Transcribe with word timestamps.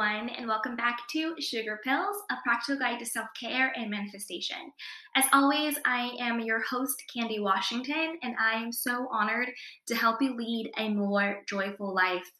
Everyone, 0.00 0.30
and 0.30 0.46
welcome 0.46 0.76
back 0.76 0.98
to 1.10 1.34
Sugar 1.40 1.78
Pills, 1.84 2.16
a 2.30 2.36
practical 2.42 2.78
guide 2.78 2.98
to 3.00 3.06
self 3.06 3.28
care 3.38 3.72
and 3.76 3.90
manifestation. 3.90 4.72
As 5.14 5.24
always, 5.32 5.76
I 5.84 6.16
am 6.20 6.40
your 6.40 6.62
host, 6.62 7.02
Candy 7.12 7.38
Washington, 7.38 8.18
and 8.22 8.34
I 8.40 8.54
am 8.54 8.72
so 8.72 9.08
honored 9.12 9.48
to 9.88 9.94
help 9.94 10.22
you 10.22 10.36
lead 10.36 10.70
a 10.78 10.88
more 10.88 11.42
joyful 11.46 11.94
life. 11.94 12.30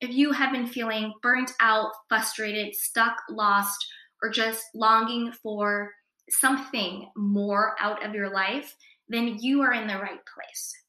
If 0.00 0.10
you 0.10 0.32
have 0.32 0.52
been 0.52 0.66
feeling 0.66 1.12
burnt 1.22 1.52
out, 1.60 1.90
frustrated, 2.08 2.74
stuck, 2.74 3.16
lost, 3.28 3.84
or 4.22 4.30
just 4.30 4.64
longing 4.74 5.32
for 5.42 5.90
something 6.30 7.10
more 7.16 7.74
out 7.78 8.04
of 8.06 8.14
your 8.14 8.32
life, 8.32 8.74
then 9.08 9.36
you 9.38 9.60
are 9.60 9.72
in 9.72 9.86
the 9.86 9.98
right 9.98 10.20
place. 10.34 10.81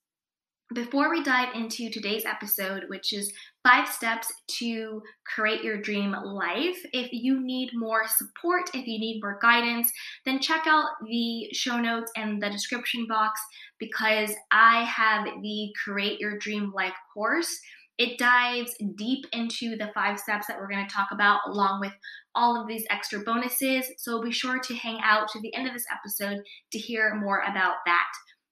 Before 0.72 1.12
we 1.12 1.22
dive 1.22 1.53
into 1.53 1.90
today's 1.90 2.26
episode, 2.26 2.85
which 2.88 3.13
is 3.13 3.31
five 3.63 3.88
steps 3.88 4.31
to 4.59 5.02
create 5.35 5.62
your 5.62 5.81
dream 5.81 6.16
life, 6.23 6.77
if 6.94 7.09
you 7.12 7.45
need 7.45 7.71
more 7.73 8.08
support, 8.08 8.70
if 8.73 8.88
you 8.88 8.98
need 8.98 9.20
more 9.21 9.38
guidance, 9.41 9.91
then 10.26 10.40
check 10.40 10.66
out 10.66 10.85
the 11.05 11.49
show 11.54 11.80
notes 11.80 12.12
and 12.16 12.41
the 12.41 12.49
description 12.49 13.05
box 13.07 13.40
because 13.77 14.34
I 14.52 14.84
have 14.85 15.26
the 15.26 15.74
Create 15.84 16.20
Your 16.20 16.40
Dream 16.40 16.71
Life 16.74 16.96
course. 17.13 17.59
It 17.99 18.18
dives 18.18 18.74
deep 18.96 19.26
into 19.34 19.76
the 19.76 19.91
five 19.93 20.18
steps 20.18 20.48
that 20.48 20.57
we're 20.57 20.70
going 20.70 20.87
to 20.87 20.96
talk 20.96 21.09
about, 21.12 21.41
along 21.46 21.82
with 21.82 21.93
all 22.34 22.59
of 22.59 22.68
these 22.68 22.85
extra 22.90 23.20
bonuses. 23.20 23.85
So 23.98 24.24
be 24.24 24.32
sure 24.32 24.59
to 24.59 24.76
hang 24.76 24.98
out 25.04 25.27
to 25.30 25.41
the 25.41 25.54
end 25.54 25.68
of 25.68 25.74
this 25.74 25.85
episode 25.91 26.40
to 26.71 26.80
hear 26.80 27.13
more 27.15 27.41
about 27.41 27.76
that. 27.85 28.07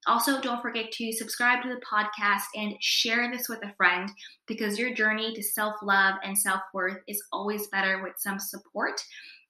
Also, 0.06 0.40
don't 0.40 0.62
forget 0.62 0.90
to 0.92 1.12
subscribe 1.12 1.62
to 1.62 1.68
the 1.68 1.80
podcast 1.80 2.46
and 2.56 2.74
share 2.80 3.30
this 3.30 3.48
with 3.48 3.62
a 3.62 3.74
friend 3.76 4.10
because 4.46 4.78
your 4.78 4.92
journey 4.94 5.32
to 5.34 5.42
self 5.42 5.74
love 5.82 6.16
and 6.24 6.36
self 6.36 6.60
worth 6.74 6.98
is 7.06 7.22
always 7.32 7.68
better 7.68 8.02
with 8.02 8.14
some 8.18 8.38
support. 8.38 9.00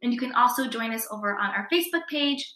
And 0.03 0.13
you 0.13 0.19
can 0.19 0.35
also 0.35 0.69
join 0.69 0.93
us 0.93 1.07
over 1.11 1.39
on 1.39 1.51
our 1.51 1.69
Facebook 1.73 2.07
page, 2.11 2.55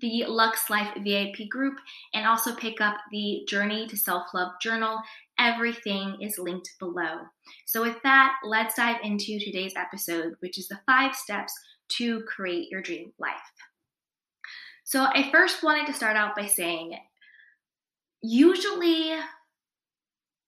the 0.00 0.24
Lux 0.26 0.68
Life 0.68 0.94
VIP 1.02 1.48
group, 1.48 1.78
and 2.12 2.26
also 2.26 2.54
pick 2.54 2.80
up 2.82 2.96
the 3.10 3.44
Journey 3.48 3.86
to 3.86 3.96
Self 3.96 4.26
Love 4.34 4.52
journal. 4.60 5.00
Everything 5.38 6.18
is 6.20 6.38
linked 6.38 6.68
below. 6.78 7.20
So, 7.66 7.80
with 7.80 7.96
that, 8.02 8.34
let's 8.44 8.74
dive 8.74 8.98
into 9.02 9.38
today's 9.38 9.74
episode, 9.74 10.34
which 10.40 10.58
is 10.58 10.68
the 10.68 10.80
five 10.84 11.14
steps 11.14 11.54
to 11.96 12.22
create 12.24 12.68
your 12.70 12.82
dream 12.82 13.12
life. 13.18 13.38
So 14.90 15.04
I 15.04 15.30
first 15.30 15.62
wanted 15.62 15.86
to 15.86 15.92
start 15.92 16.16
out 16.16 16.34
by 16.34 16.46
saying 16.46 16.98
usually 18.22 19.12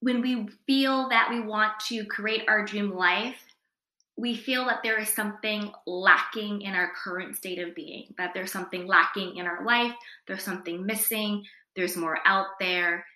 when 0.01 0.21
we 0.21 0.49
feel 0.67 1.11
that 1.11 1.29
we 1.31 1.41
want 1.41 1.79
to 1.91 2.05
create 2.07 2.43
our 2.49 2.65
dream 2.65 2.93
life, 2.93 3.37
we 4.17 4.35
feel 4.35 4.65
that 4.67 4.81
there 4.83 4.99
is 4.99 5.09
something 5.09 5.71
lacking 5.87 6.63
in 6.63 6.75
our 6.75 6.91
current 7.05 7.37
state 7.37 7.61
of 7.61 7.77
being, 7.77 8.13
that 8.19 8.35
there's 8.35 8.51
something 8.51 8.85
lacking 8.85 9.37
in 9.37 9.47
our 9.47 9.65
life, 9.65 9.95
there's 10.27 10.43
something 10.43 10.85
missing, 10.85 11.45
there's 11.77 11.97
more 11.97 12.19
out 12.25 12.59
there, 12.59 13.07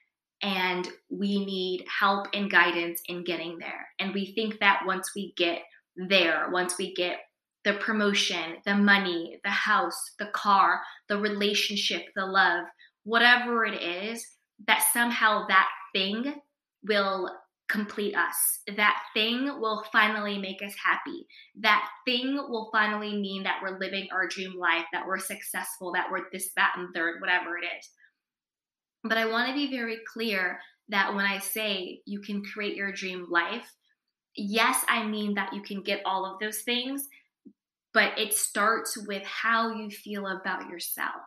and 0.43 0.89
we 1.11 1.45
need 1.45 1.85
help 1.89 2.29
and 2.35 2.53
guidance 2.53 3.03
in 3.07 3.25
getting 3.25 3.59
there. 3.59 3.89
And 3.99 4.15
we 4.15 4.27
think 4.27 4.61
that 4.61 4.85
once 4.87 5.11
we 5.17 5.35
get 5.37 5.63
there, 5.97 6.51
once 6.53 6.79
we 6.79 6.95
get 6.95 7.19
the 7.67 7.75
promotion, 7.75 8.59
the 8.65 8.77
money, 8.77 9.41
the 9.43 9.51
house, 9.51 10.13
the 10.21 10.27
car, 10.27 10.81
the 11.09 11.19
relationship, 11.19 12.05
the 12.15 12.25
love, 12.25 12.65
whatever 13.03 13.67
it 13.67 13.83
is, 13.83 14.25
that 14.69 14.87
somehow 14.93 15.45
that 15.49 15.69
thing 15.93 16.37
will 16.85 17.29
complete 17.69 18.15
us. 18.15 18.61
That 18.77 19.03
thing 19.15 19.61
will 19.61 19.85
finally 19.93 20.39
make 20.39 20.63
us 20.63 20.75
happy. 20.83 21.27
That 21.61 21.89
thing 22.07 22.37
will 22.37 22.71
finally 22.71 23.21
mean 23.21 23.43
that 23.43 23.59
we're 23.61 23.81
living 23.81 24.07
our 24.13 24.29
dream 24.29 24.57
life, 24.57 24.85
that 24.93 25.05
we're 25.05 25.19
successful, 25.19 25.93
that 25.93 26.07
we're 26.09 26.31
this, 26.33 26.51
that, 26.57 26.75
and 26.77 26.95
third, 26.95 27.21
whatever 27.21 27.59
it 27.59 27.65
is. 27.65 27.91
But 29.03 29.19
I 29.19 29.27
want 29.27 29.49
to 29.49 29.55
be 29.55 29.77
very 29.77 29.99
clear 30.15 30.61
that 30.89 31.13
when 31.17 31.27
I 31.27 31.41
say 31.41 32.01
you 32.07 32.21
can 32.21 32.45
create 32.45 32.77
your 32.77 32.93
dream 32.93 33.27
life, 33.29 33.69
yes, 34.37 34.85
I 34.89 35.05
mean 35.05 35.35
that 35.35 35.53
you 35.53 35.63
can 35.63 35.83
get 35.83 36.03
all 36.05 36.25
of 36.25 36.39
those 36.39 36.61
things, 36.61 37.09
but 37.97 38.19
it 38.19 38.35
starts 38.35 38.99
with 39.07 39.23
how 39.23 39.71
you 39.71 39.91
feel 39.91 40.27
about 40.27 40.69
yourself. 40.69 41.25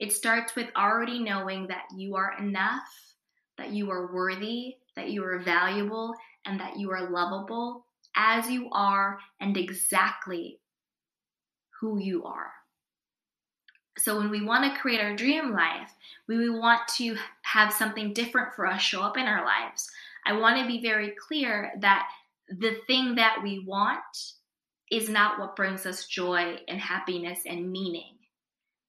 It 0.00 0.10
starts 0.10 0.56
with 0.56 0.70
already 0.74 1.18
knowing 1.18 1.66
that 1.66 1.82
you 1.94 2.16
are 2.16 2.34
enough, 2.38 2.88
that 3.58 3.72
you 3.72 3.90
are 3.90 4.14
worthy, 4.14 4.76
that 4.94 5.10
you 5.10 5.22
are 5.22 5.40
valuable, 5.40 6.14
and 6.46 6.58
that 6.60 6.78
you 6.78 6.90
are 6.92 7.10
lovable 7.10 7.84
as 8.16 8.48
you 8.48 8.70
are 8.72 9.18
and 9.38 9.58
exactly 9.58 10.60
who 11.78 12.00
you 12.00 12.24
are. 12.24 12.52
So, 13.98 14.16
when 14.16 14.30
we 14.30 14.42
want 14.42 14.64
to 14.64 14.80
create 14.80 15.02
our 15.02 15.14
dream 15.14 15.52
life, 15.52 15.92
we 16.26 16.48
want 16.48 16.80
to 16.96 17.18
have 17.42 17.70
something 17.70 18.14
different 18.14 18.54
for 18.54 18.66
us 18.66 18.80
show 18.80 19.02
up 19.02 19.18
in 19.18 19.26
our 19.26 19.44
lives. 19.44 19.90
I 20.24 20.32
want 20.32 20.58
to 20.58 20.66
be 20.66 20.80
very 20.80 21.14
clear 21.28 21.72
that 21.80 22.08
the 22.48 22.78
thing 22.86 23.16
that 23.16 23.40
we 23.42 23.58
want 23.58 24.02
is 24.90 25.08
not 25.08 25.38
what 25.38 25.56
brings 25.56 25.86
us 25.86 26.06
joy 26.06 26.58
and 26.68 26.80
happiness 26.80 27.40
and 27.46 27.70
meaning. 27.70 28.14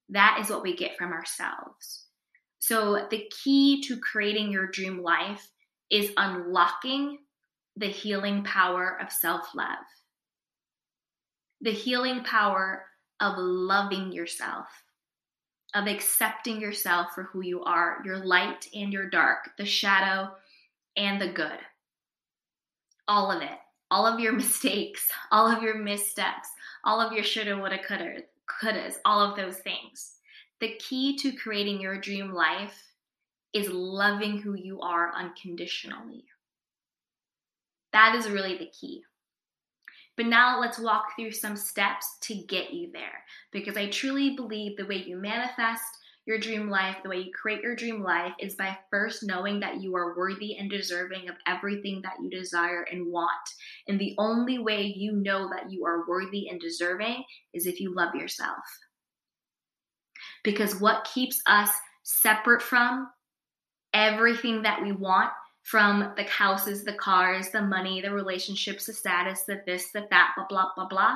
That 0.10 0.38
is 0.42 0.50
what 0.50 0.64
we 0.64 0.76
get 0.76 0.98
from 0.98 1.12
ourselves. 1.12 2.06
So, 2.60 3.08
the 3.10 3.30
key 3.44 3.82
to 3.84 3.98
creating 3.98 4.52
your 4.52 4.68
dream 4.68 5.02
life 5.02 5.48
is 5.90 6.12
unlocking 6.18 7.20
the 7.76 7.88
healing 7.88 8.44
power 8.44 8.98
of 9.02 9.12
self 9.12 9.54
love, 9.56 9.86
the 11.62 11.72
healing 11.72 12.24
power 12.24 12.86
of 13.20 13.38
loving 13.38 14.12
yourself, 14.12 14.68
of 15.76 15.88
accepting 15.88 16.60
yourself 16.60 17.08
for 17.14 17.24
who 17.24 17.42
you 17.42 17.64
are, 17.64 18.02
your 18.06 18.18
light 18.26 18.68
and 18.74 18.92
your 18.92 19.10
dark, 19.10 19.50
the 19.58 19.66
shadow 19.66 20.32
and 20.96 21.22
the 21.22 21.32
good. 21.32 21.60
All 23.08 23.32
of 23.32 23.42
it 23.42 23.58
all 23.92 24.06
of 24.06 24.20
your 24.20 24.34
mistakes, 24.44 25.10
all 25.32 25.48
of 25.48 25.64
your 25.64 25.78
missteps, 25.78 26.50
all 26.84 27.02
of 27.02 27.14
your 27.14 27.24
shoulda, 27.24 27.58
woulda, 27.58 27.80
coulda, 27.80 28.24
couldas, 28.48 28.96
all 29.06 29.20
of 29.22 29.36
those 29.36 29.58
things. 29.58 30.16
The 30.60 30.76
key 30.80 31.18
to 31.18 31.34
creating 31.34 31.80
your 31.80 32.00
dream 32.00 32.32
life 32.32 32.82
is 33.54 33.70
loving 33.70 34.40
who 34.40 34.56
you 34.56 34.82
are 34.82 35.14
unconditionally. 35.14 36.26
That 37.94 38.16
is 38.16 38.30
really 38.30 38.58
the 38.58 38.68
key. 38.68 39.04
But 40.16 40.26
now 40.26 40.60
let's 40.60 40.80
walk 40.80 41.16
through 41.16 41.32
some 41.32 41.56
steps 41.56 42.18
to 42.22 42.34
get 42.34 42.74
you 42.74 42.92
there 42.92 43.24
because 43.52 43.78
I 43.78 43.90
truly 43.90 44.36
believe 44.36 44.76
the 44.76 44.86
way 44.86 44.98
you 44.98 45.16
manifest, 45.16 45.86
your 46.28 46.38
dream 46.38 46.70
life, 46.70 46.98
the 47.02 47.10
way 47.10 47.20
you 47.20 47.32
create 47.34 47.62
your 47.64 47.76
dream 47.76 48.04
life 48.04 48.34
is 48.38 48.56
by 48.56 48.78
first 48.92 49.24
knowing 49.24 49.62
that 49.62 49.82
you 49.82 49.96
are 49.96 50.16
worthy 50.18 50.58
and 50.58 50.70
deserving 50.70 51.30
of 51.30 51.36
everything 51.48 52.02
that 52.04 52.18
you 52.22 52.30
desire 52.30 52.86
and 52.92 53.10
want. 53.10 53.32
And 53.88 53.98
the 53.98 54.14
only 54.18 54.60
way 54.60 54.94
you 54.96 55.14
know 55.14 55.50
that 55.50 55.72
you 55.72 55.86
are 55.86 56.06
worthy 56.06 56.50
and 56.50 56.60
deserving 56.60 57.24
is 57.54 57.66
if 57.66 57.80
you 57.80 57.96
love 57.96 58.14
yourself. 58.14 58.58
Because 60.44 60.82
what 60.82 61.08
keeps 61.14 61.42
us 61.48 61.72
separate 62.04 62.62
from 62.62 63.10
everything 63.94 64.64
that 64.64 64.82
we 64.84 64.92
want 64.92 65.32
from 65.64 66.12
the 66.18 66.24
houses, 66.24 66.84
the 66.84 66.94
cars, 66.94 67.52
the 67.52 67.62
money, 67.62 68.02
the 68.02 68.12
relationships, 68.12 68.86
the 68.86 68.94
status, 68.94 69.44
the 69.48 69.62
this, 69.66 69.92
the 69.92 70.06
that, 70.10 70.34
blah, 70.36 70.46
blah, 70.50 70.68
blah, 70.76 70.88
blah, 70.88 71.16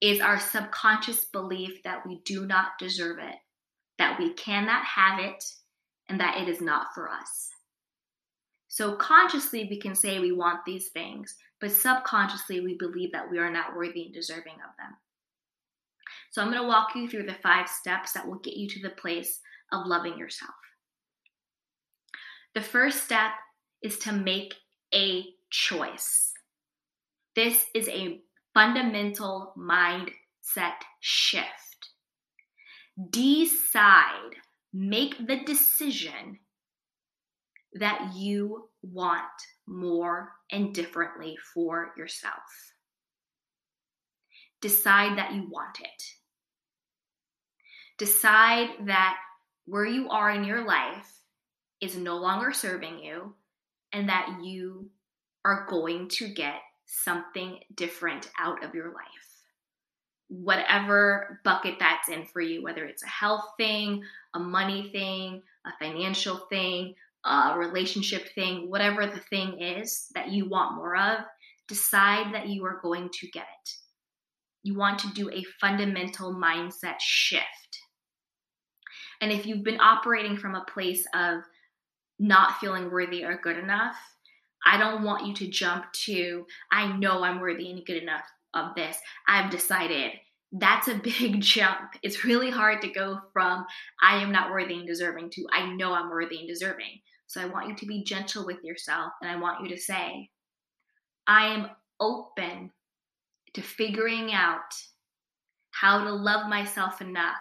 is 0.00 0.20
our 0.20 0.38
subconscious 0.38 1.24
belief 1.26 1.82
that 1.82 2.06
we 2.06 2.20
do 2.24 2.46
not 2.46 2.78
deserve 2.78 3.18
it 3.18 3.36
that 4.02 4.18
we 4.18 4.32
cannot 4.32 4.84
have 4.84 5.20
it, 5.20 5.44
and 6.08 6.18
that 6.18 6.36
it 6.38 6.48
is 6.48 6.60
not 6.60 6.88
for 6.92 7.08
us. 7.08 7.50
So, 8.66 8.96
consciously, 8.96 9.68
we 9.70 9.78
can 9.78 9.94
say 9.94 10.18
we 10.18 10.32
want 10.32 10.64
these 10.66 10.88
things, 10.88 11.36
but 11.60 11.70
subconsciously, 11.70 12.60
we 12.60 12.76
believe 12.76 13.12
that 13.12 13.30
we 13.30 13.38
are 13.38 13.52
not 13.52 13.76
worthy 13.76 14.06
and 14.06 14.12
deserving 14.12 14.54
of 14.54 14.76
them. 14.76 14.96
So, 16.32 16.42
I'm 16.42 16.50
going 16.50 16.60
to 16.60 16.66
walk 16.66 16.96
you 16.96 17.08
through 17.08 17.26
the 17.26 17.36
five 17.44 17.68
steps 17.68 18.12
that 18.14 18.26
will 18.26 18.40
get 18.40 18.56
you 18.56 18.68
to 18.70 18.82
the 18.82 18.90
place 18.90 19.38
of 19.70 19.86
loving 19.86 20.18
yourself. 20.18 20.50
The 22.56 22.60
first 22.60 23.04
step 23.04 23.30
is 23.82 23.98
to 23.98 24.12
make 24.12 24.54
a 24.92 25.26
choice. 25.48 26.32
This 27.36 27.66
is 27.72 27.88
a 27.88 28.20
fundamental 28.52 29.54
mindset 29.56 30.80
shift. 30.98 31.91
Decide, 33.10 34.36
make 34.72 35.26
the 35.26 35.40
decision 35.44 36.38
that 37.74 38.12
you 38.14 38.68
want 38.82 39.22
more 39.66 40.32
and 40.50 40.74
differently 40.74 41.36
for 41.54 41.92
yourself. 41.96 42.34
Decide 44.60 45.18
that 45.18 45.34
you 45.34 45.48
want 45.50 45.80
it. 45.80 46.02
Decide 47.98 48.68
that 48.86 49.16
where 49.64 49.86
you 49.86 50.08
are 50.10 50.30
in 50.30 50.44
your 50.44 50.64
life 50.64 51.08
is 51.80 51.96
no 51.96 52.16
longer 52.16 52.52
serving 52.52 52.98
you 52.98 53.34
and 53.92 54.08
that 54.08 54.38
you 54.42 54.90
are 55.44 55.66
going 55.68 56.08
to 56.08 56.28
get 56.28 56.56
something 56.86 57.58
different 57.74 58.30
out 58.38 58.64
of 58.64 58.74
your 58.74 58.92
life. 58.92 59.31
Whatever 60.32 61.40
bucket 61.44 61.74
that's 61.78 62.08
in 62.08 62.24
for 62.24 62.40
you, 62.40 62.62
whether 62.62 62.86
it's 62.86 63.02
a 63.02 63.08
health 63.08 63.44
thing, 63.58 64.02
a 64.32 64.38
money 64.38 64.88
thing, 64.90 65.42
a 65.66 65.70
financial 65.78 66.46
thing, 66.48 66.94
a 67.26 67.54
relationship 67.58 68.28
thing, 68.34 68.70
whatever 68.70 69.06
the 69.06 69.20
thing 69.28 69.60
is 69.60 70.06
that 70.14 70.30
you 70.30 70.48
want 70.48 70.74
more 70.74 70.96
of, 70.96 71.18
decide 71.68 72.34
that 72.34 72.48
you 72.48 72.64
are 72.64 72.80
going 72.82 73.10
to 73.20 73.28
get 73.28 73.42
it. 73.42 73.70
You 74.62 74.74
want 74.74 74.98
to 75.00 75.12
do 75.12 75.30
a 75.30 75.44
fundamental 75.60 76.34
mindset 76.34 76.98
shift. 76.98 77.44
And 79.20 79.30
if 79.30 79.44
you've 79.44 79.62
been 79.62 79.80
operating 79.80 80.38
from 80.38 80.54
a 80.54 80.64
place 80.64 81.06
of 81.14 81.42
not 82.18 82.58
feeling 82.58 82.90
worthy 82.90 83.22
or 83.22 83.36
good 83.36 83.58
enough, 83.58 83.96
I 84.64 84.78
don't 84.78 85.02
want 85.02 85.26
you 85.26 85.34
to 85.34 85.48
jump 85.48 85.92
to, 86.04 86.46
I 86.70 86.96
know 86.96 87.22
I'm 87.22 87.40
worthy 87.40 87.70
and 87.70 87.84
good 87.84 88.02
enough 88.02 88.24
of 88.54 88.74
this. 88.74 88.96
I've 89.26 89.50
decided. 89.50 90.12
That's 90.52 90.88
a 90.88 90.94
big 91.02 91.40
jump. 91.40 91.94
It's 92.02 92.24
really 92.24 92.50
hard 92.50 92.82
to 92.82 92.88
go 92.88 93.18
from, 93.32 93.64
I 94.02 94.18
am 94.18 94.32
not 94.32 94.50
worthy 94.50 94.74
and 94.74 94.86
deserving 94.86 95.30
to, 95.30 95.46
I 95.52 95.66
know 95.74 95.92
I'm 95.92 96.10
worthy 96.10 96.38
and 96.38 96.48
deserving. 96.48 97.00
So 97.26 97.40
I 97.40 97.46
want 97.46 97.68
you 97.68 97.76
to 97.76 97.86
be 97.86 98.04
gentle 98.04 98.44
with 98.44 98.62
yourself 98.62 99.12
and 99.22 99.30
I 99.30 99.40
want 99.40 99.62
you 99.62 99.74
to 99.74 99.80
say, 99.80 100.28
I 101.26 101.46
am 101.46 101.70
open 101.98 102.70
to 103.54 103.62
figuring 103.62 104.32
out 104.32 104.74
how 105.70 106.04
to 106.04 106.12
love 106.12 106.48
myself 106.48 107.00
enough 107.00 107.36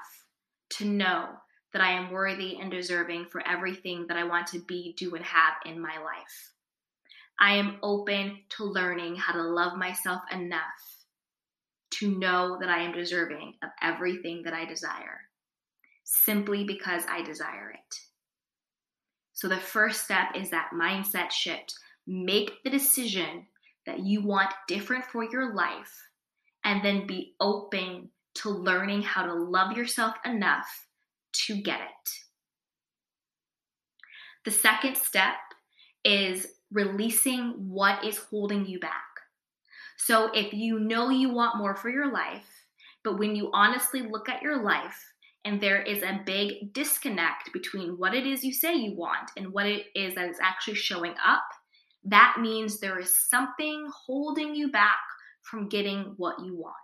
to 0.72 0.86
know 0.86 1.26
that 1.74 1.82
I 1.82 1.92
am 1.92 2.12
worthy 2.12 2.58
and 2.60 2.72
deserving 2.72 3.26
for 3.32 3.46
everything 3.48 4.06
that 4.08 4.18
I 4.18 4.24
want 4.24 4.48
to 4.48 4.60
be, 4.60 4.96
do, 4.98 5.16
and 5.16 5.26
have 5.26 5.56
in 5.66 5.82
my 5.82 5.98
life. 5.98 6.52
I 7.40 7.56
am 7.56 7.78
open 7.82 8.38
to 8.58 8.66
learning 8.66 9.16
how 9.16 9.34
to 9.34 9.42
love 9.42 9.78
myself 9.78 10.22
enough 10.32 10.62
to 11.92 12.18
know 12.18 12.58
that 12.60 12.70
I 12.70 12.84
am 12.84 12.94
deserving 12.94 13.56
of 13.64 13.70
everything 13.82 14.44
that 14.44 14.54
I 14.54 14.66
desire 14.66 15.22
simply 16.04 16.64
because 16.64 17.04
I 17.10 17.22
desire 17.22 17.72
it. 17.72 18.00
So 19.34 19.48
the 19.48 19.58
first 19.58 20.04
step 20.04 20.36
is 20.36 20.50
that 20.50 20.72
mindset 20.74 21.32
shift. 21.32 21.74
Make 22.06 22.52
the 22.64 22.70
decision 22.70 23.48
that 23.86 24.00
you 24.00 24.22
want 24.22 24.54
different 24.68 25.06
for 25.06 25.24
your 25.24 25.54
life 25.54 25.96
and 26.64 26.84
then 26.84 27.08
be 27.08 27.36
open 27.40 28.10
to 28.36 28.50
learning 28.50 29.02
how 29.02 29.26
to 29.26 29.34
love 29.34 29.76
yourself 29.76 30.16
enough 30.26 30.68
to 31.34 31.62
get 31.62 31.82
it. 31.82 32.10
The 34.46 34.52
second 34.52 34.98
step 34.98 35.36
is 36.04 36.48
releasing 36.72 37.52
what 37.70 38.04
is 38.06 38.18
holding 38.18 38.66
you 38.66 38.80
back. 38.80 39.11
So 40.06 40.32
if 40.34 40.52
you 40.52 40.80
know 40.80 41.10
you 41.10 41.30
want 41.30 41.60
more 41.60 41.76
for 41.76 41.90
your 41.90 42.12
life, 42.12 42.48
but 43.04 43.20
when 43.20 43.36
you 43.36 43.52
honestly 43.54 44.02
look 44.02 44.30
at 44.30 44.42
your 44.42 44.64
life 44.64 45.00
and 45.46 45.62
there 45.62 45.84
is 45.84 46.02
a 46.02 46.22
big 46.26 46.74
disconnect 46.74 47.54
between 47.54 48.00
what 48.00 48.16
it 48.16 48.26
is 48.26 48.44
you 48.44 48.52
say 48.52 48.74
you 48.74 48.96
want 48.96 49.30
and 49.38 49.54
what 49.54 49.68
it 49.68 49.86
is 49.94 50.16
that 50.16 50.28
is 50.28 50.40
actually 50.42 50.74
showing 50.74 51.14
up, 51.24 51.44
that 52.06 52.38
means 52.40 52.80
there 52.80 52.98
is 52.98 53.30
something 53.30 53.88
holding 54.08 54.56
you 54.56 54.72
back 54.72 54.98
from 55.44 55.70
getting 55.70 56.16
what 56.18 56.44
you 56.44 56.56
want. 56.56 56.76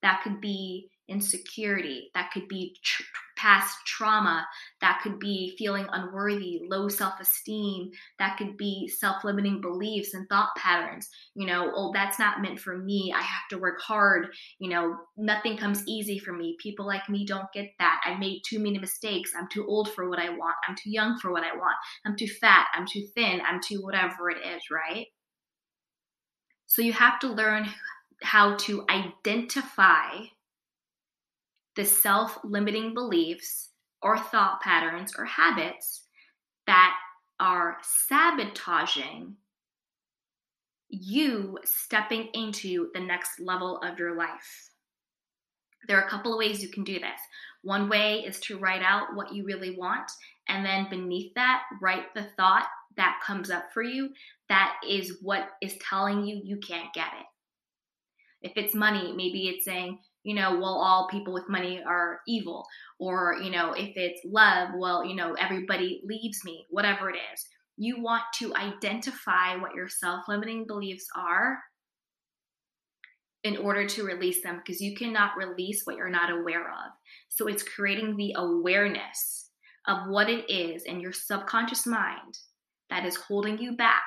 That 0.00 0.22
could 0.24 0.40
be 0.40 0.88
insecurity, 1.08 2.10
that 2.14 2.30
could 2.32 2.48
be 2.48 2.76
tr- 2.82 3.02
past 3.36 3.76
trauma, 3.86 4.46
that 4.80 5.00
could 5.02 5.18
be 5.18 5.54
feeling 5.58 5.86
unworthy, 5.90 6.60
low 6.68 6.88
self 6.88 7.14
esteem, 7.20 7.90
that 8.18 8.36
could 8.36 8.56
be 8.56 8.88
self 8.88 9.24
limiting 9.24 9.60
beliefs 9.60 10.14
and 10.14 10.28
thought 10.28 10.54
patterns. 10.56 11.08
You 11.34 11.46
know, 11.46 11.72
oh, 11.74 11.90
that's 11.92 12.18
not 12.18 12.40
meant 12.40 12.60
for 12.60 12.78
me. 12.78 13.12
I 13.14 13.20
have 13.20 13.48
to 13.50 13.58
work 13.58 13.80
hard. 13.80 14.28
You 14.58 14.70
know, 14.70 14.96
nothing 15.16 15.56
comes 15.56 15.82
easy 15.86 16.18
for 16.18 16.32
me. 16.32 16.56
People 16.60 16.86
like 16.86 17.08
me 17.08 17.26
don't 17.26 17.52
get 17.52 17.70
that. 17.78 18.00
I 18.04 18.16
made 18.16 18.42
too 18.46 18.58
many 18.58 18.78
mistakes. 18.78 19.32
I'm 19.36 19.48
too 19.48 19.66
old 19.66 19.92
for 19.92 20.08
what 20.08 20.18
I 20.18 20.30
want. 20.30 20.56
I'm 20.68 20.76
too 20.76 20.90
young 20.90 21.18
for 21.18 21.32
what 21.32 21.44
I 21.44 21.56
want. 21.56 21.76
I'm 22.06 22.16
too 22.16 22.28
fat. 22.40 22.66
I'm 22.74 22.86
too 22.86 23.06
thin. 23.14 23.40
I'm 23.46 23.60
too 23.60 23.82
whatever 23.82 24.30
it 24.30 24.38
is, 24.46 24.62
right? 24.70 25.06
So 26.66 26.80
you 26.80 26.92
have 26.94 27.18
to 27.20 27.28
learn 27.28 27.68
how 28.22 28.56
to 28.56 28.84
identify 28.88 30.20
the 31.76 31.84
self 31.84 32.38
limiting 32.44 32.94
beliefs 32.94 33.70
or 34.02 34.18
thought 34.18 34.60
patterns 34.60 35.14
or 35.16 35.24
habits 35.24 36.02
that 36.66 36.94
are 37.40 37.78
sabotaging 37.82 39.36
you 40.88 41.58
stepping 41.64 42.28
into 42.34 42.90
the 42.92 43.00
next 43.00 43.40
level 43.40 43.78
of 43.78 43.98
your 43.98 44.14
life. 44.14 44.70
There 45.88 45.98
are 45.98 46.06
a 46.06 46.10
couple 46.10 46.32
of 46.32 46.38
ways 46.38 46.62
you 46.62 46.68
can 46.68 46.84
do 46.84 47.00
this. 47.00 47.20
One 47.62 47.88
way 47.88 48.24
is 48.26 48.38
to 48.40 48.58
write 48.58 48.82
out 48.82 49.14
what 49.14 49.32
you 49.32 49.44
really 49.44 49.76
want, 49.76 50.10
and 50.48 50.64
then 50.64 50.90
beneath 50.90 51.32
that, 51.34 51.62
write 51.80 52.12
the 52.14 52.26
thought 52.36 52.66
that 52.96 53.22
comes 53.24 53.50
up 53.50 53.72
for 53.72 53.82
you 53.82 54.10
that 54.52 54.74
is 54.86 55.16
what 55.22 55.48
is 55.62 55.78
telling 55.78 56.26
you 56.26 56.38
you 56.44 56.58
can't 56.58 56.92
get 56.92 57.08
it. 57.18 58.46
If 58.50 58.52
it's 58.56 58.74
money, 58.74 59.14
maybe 59.16 59.48
it's 59.48 59.64
saying, 59.64 59.98
you 60.24 60.34
know, 60.34 60.52
well, 60.52 60.74
all 60.74 61.08
people 61.10 61.32
with 61.32 61.48
money 61.48 61.82
are 61.86 62.20
evil. 62.26 62.66
Or, 62.98 63.36
you 63.42 63.50
know, 63.50 63.72
if 63.72 63.92
it's 63.96 64.20
love, 64.24 64.70
well, 64.76 65.04
you 65.04 65.16
know, 65.16 65.34
everybody 65.34 66.02
leaves 66.04 66.44
me, 66.44 66.66
whatever 66.70 67.10
it 67.10 67.16
is. 67.32 67.44
You 67.76 68.00
want 68.00 68.22
to 68.36 68.54
identify 68.54 69.56
what 69.56 69.74
your 69.74 69.88
self 69.88 70.28
limiting 70.28 70.66
beliefs 70.66 71.06
are 71.16 71.58
in 73.44 73.56
order 73.56 73.86
to 73.86 74.04
release 74.04 74.42
them 74.42 74.60
because 74.64 74.80
you 74.80 74.94
cannot 74.94 75.36
release 75.36 75.82
what 75.84 75.96
you're 75.96 76.08
not 76.08 76.30
aware 76.30 76.68
of. 76.68 76.92
So 77.28 77.48
it's 77.48 77.62
creating 77.62 78.16
the 78.16 78.34
awareness 78.36 79.50
of 79.88 80.08
what 80.08 80.28
it 80.30 80.48
is 80.48 80.84
in 80.84 81.00
your 81.00 81.12
subconscious 81.12 81.86
mind 81.86 82.38
that 82.88 83.04
is 83.04 83.16
holding 83.16 83.58
you 83.58 83.76
back. 83.76 84.02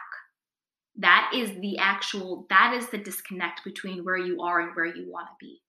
That 0.97 1.31
is 1.35 1.51
the 1.59 1.77
actual, 1.77 2.45
that 2.49 2.73
is 2.73 2.89
the 2.89 2.97
disconnect 2.97 3.61
between 3.65 4.05
where 4.05 4.17
you 4.17 4.41
are 4.41 4.61
and 4.61 4.71
where 4.73 4.85
you 4.85 5.11
want 5.11 5.27
to 5.27 5.33
be. 5.45 5.59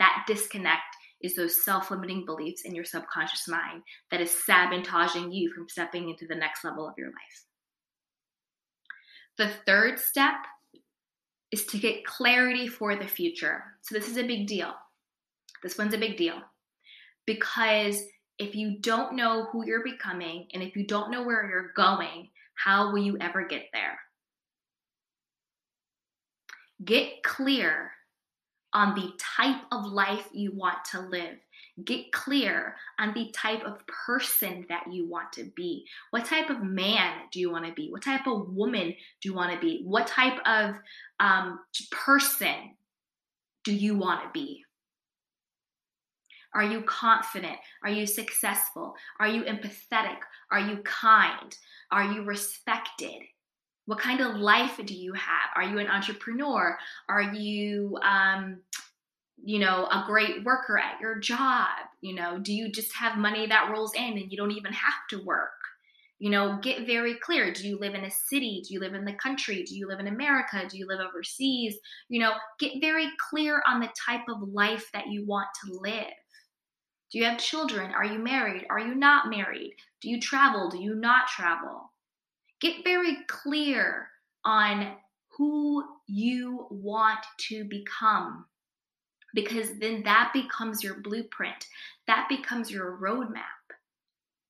That 0.00 0.24
disconnect 0.26 0.96
is 1.20 1.36
those 1.36 1.62
self 1.62 1.90
limiting 1.90 2.24
beliefs 2.24 2.62
in 2.62 2.74
your 2.74 2.84
subconscious 2.84 3.46
mind 3.46 3.82
that 4.10 4.20
is 4.20 4.44
sabotaging 4.44 5.30
you 5.30 5.52
from 5.52 5.68
stepping 5.68 6.08
into 6.08 6.26
the 6.26 6.34
next 6.34 6.64
level 6.64 6.88
of 6.88 6.94
your 6.98 7.08
life. 7.08 7.44
The 9.36 9.50
third 9.66 10.00
step 10.00 10.36
is 11.52 11.66
to 11.66 11.78
get 11.78 12.06
clarity 12.06 12.66
for 12.66 12.96
the 12.96 13.06
future. 13.06 13.62
So, 13.82 13.94
this 13.94 14.08
is 14.08 14.16
a 14.16 14.26
big 14.26 14.46
deal. 14.46 14.72
This 15.62 15.76
one's 15.76 15.94
a 15.94 15.98
big 15.98 16.16
deal 16.16 16.40
because 17.26 18.02
if 18.38 18.54
you 18.54 18.78
don't 18.80 19.14
know 19.14 19.48
who 19.52 19.66
you're 19.66 19.84
becoming 19.84 20.46
and 20.54 20.62
if 20.62 20.74
you 20.74 20.86
don't 20.86 21.10
know 21.10 21.22
where 21.22 21.48
you're 21.48 21.72
going, 21.76 22.30
how 22.54 22.90
will 22.90 23.02
you 23.02 23.18
ever 23.20 23.46
get 23.46 23.66
there? 23.74 23.98
Get 26.82 27.22
clear 27.22 27.92
on 28.72 28.94
the 28.94 29.12
type 29.18 29.62
of 29.72 29.84
life 29.86 30.28
you 30.32 30.52
want 30.52 30.78
to 30.92 31.00
live. 31.00 31.36
Get 31.84 32.12
clear 32.12 32.76
on 32.98 33.14
the 33.14 33.30
type 33.32 33.64
of 33.64 33.84
person 33.86 34.66
that 34.68 34.92
you 34.92 35.08
want 35.08 35.32
to 35.34 35.44
be. 35.56 35.86
What 36.10 36.24
type 36.24 36.50
of 36.50 36.62
man 36.62 37.12
do 37.32 37.40
you 37.40 37.50
want 37.50 37.66
to 37.66 37.72
be? 37.72 37.90
What 37.90 38.02
type 38.02 38.26
of 38.26 38.48
woman 38.50 38.94
do 39.20 39.28
you 39.28 39.34
want 39.34 39.52
to 39.52 39.60
be? 39.60 39.82
What 39.84 40.06
type 40.06 40.38
of 40.46 40.76
um, 41.20 41.60
person 41.90 42.76
do 43.64 43.74
you 43.74 43.96
want 43.96 44.22
to 44.22 44.30
be? 44.32 44.64
Are 46.54 46.64
you 46.64 46.82
confident? 46.82 47.56
Are 47.84 47.90
you 47.90 48.06
successful? 48.06 48.94
Are 49.20 49.28
you 49.28 49.44
empathetic? 49.44 50.18
Are 50.50 50.60
you 50.60 50.78
kind? 50.78 51.56
Are 51.90 52.04
you 52.04 52.22
respected? 52.24 53.22
What 53.86 53.98
kind 53.98 54.20
of 54.20 54.36
life 54.36 54.78
do 54.84 54.94
you 54.94 55.12
have? 55.14 55.50
Are 55.56 55.64
you 55.64 55.78
an 55.78 55.88
entrepreneur? 55.88 56.78
Are 57.08 57.22
you, 57.22 57.98
um, 58.02 58.60
you 59.42 59.58
know, 59.58 59.86
a 59.86 60.04
great 60.06 60.44
worker 60.44 60.78
at 60.78 61.00
your 61.00 61.18
job? 61.18 61.68
You 62.00 62.14
know, 62.14 62.38
do 62.38 62.52
you 62.52 62.70
just 62.70 62.94
have 62.94 63.18
money 63.18 63.46
that 63.46 63.70
rolls 63.70 63.94
in 63.94 64.18
and 64.18 64.30
you 64.30 64.36
don't 64.36 64.52
even 64.52 64.72
have 64.72 65.08
to 65.10 65.24
work? 65.24 65.50
You 66.20 66.28
know, 66.28 66.58
get 66.62 66.86
very 66.86 67.14
clear. 67.14 67.50
Do 67.50 67.66
you 67.66 67.78
live 67.78 67.94
in 67.94 68.04
a 68.04 68.10
city? 68.10 68.62
Do 68.66 68.74
you 68.74 68.80
live 68.80 68.92
in 68.92 69.06
the 69.06 69.14
country? 69.14 69.62
Do 69.62 69.74
you 69.74 69.88
live 69.88 70.00
in 70.00 70.06
America? 70.06 70.68
Do 70.68 70.76
you 70.76 70.86
live 70.86 71.00
overseas? 71.00 71.78
You 72.10 72.20
know, 72.20 72.34
get 72.58 72.80
very 72.80 73.08
clear 73.30 73.62
on 73.66 73.80
the 73.80 73.88
type 74.06 74.28
of 74.28 74.48
life 74.52 74.90
that 74.92 75.08
you 75.08 75.26
want 75.26 75.48
to 75.64 75.72
live. 75.80 76.12
Do 77.10 77.18
you 77.18 77.24
have 77.24 77.38
children? 77.38 77.92
Are 77.92 78.04
you 78.04 78.18
married? 78.18 78.66
Are 78.70 78.78
you 78.78 78.94
not 78.94 79.30
married? 79.30 79.74
Do 80.02 80.10
you 80.10 80.20
travel? 80.20 80.68
Do 80.68 80.78
you 80.78 80.94
not 80.94 81.26
travel? 81.26 81.89
Get 82.60 82.84
very 82.84 83.18
clear 83.26 84.08
on 84.44 84.96
who 85.36 85.84
you 86.06 86.66
want 86.70 87.20
to 87.48 87.64
become 87.64 88.44
because 89.34 89.78
then 89.78 90.02
that 90.04 90.32
becomes 90.32 90.82
your 90.82 91.00
blueprint, 91.00 91.66
that 92.06 92.28
becomes 92.28 92.70
your 92.70 92.98
roadmap. 92.98 93.44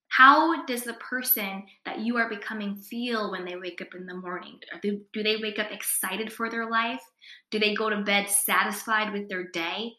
How 0.09 0.65
does 0.65 0.83
the 0.83 0.95
person 0.95 1.65
that 1.85 2.01
you 2.01 2.17
are 2.17 2.29
becoming 2.29 2.75
feel 2.75 3.31
when 3.31 3.45
they 3.45 3.57
wake 3.57 3.81
up 3.81 3.95
in 3.95 4.07
the 4.07 4.15
morning? 4.15 4.59
Do 4.83 5.03
they 5.15 5.37
wake 5.37 5.59
up 5.59 5.71
excited 5.71 6.33
for 6.33 6.51
their 6.51 6.69
life? 6.69 7.03
Do 7.51 7.59
they 7.59 7.75
go 7.75 7.89
to 7.89 8.03
bed 8.03 8.29
satisfied 8.29 9.13
with 9.13 9.29
their 9.29 9.49
day? 9.49 9.93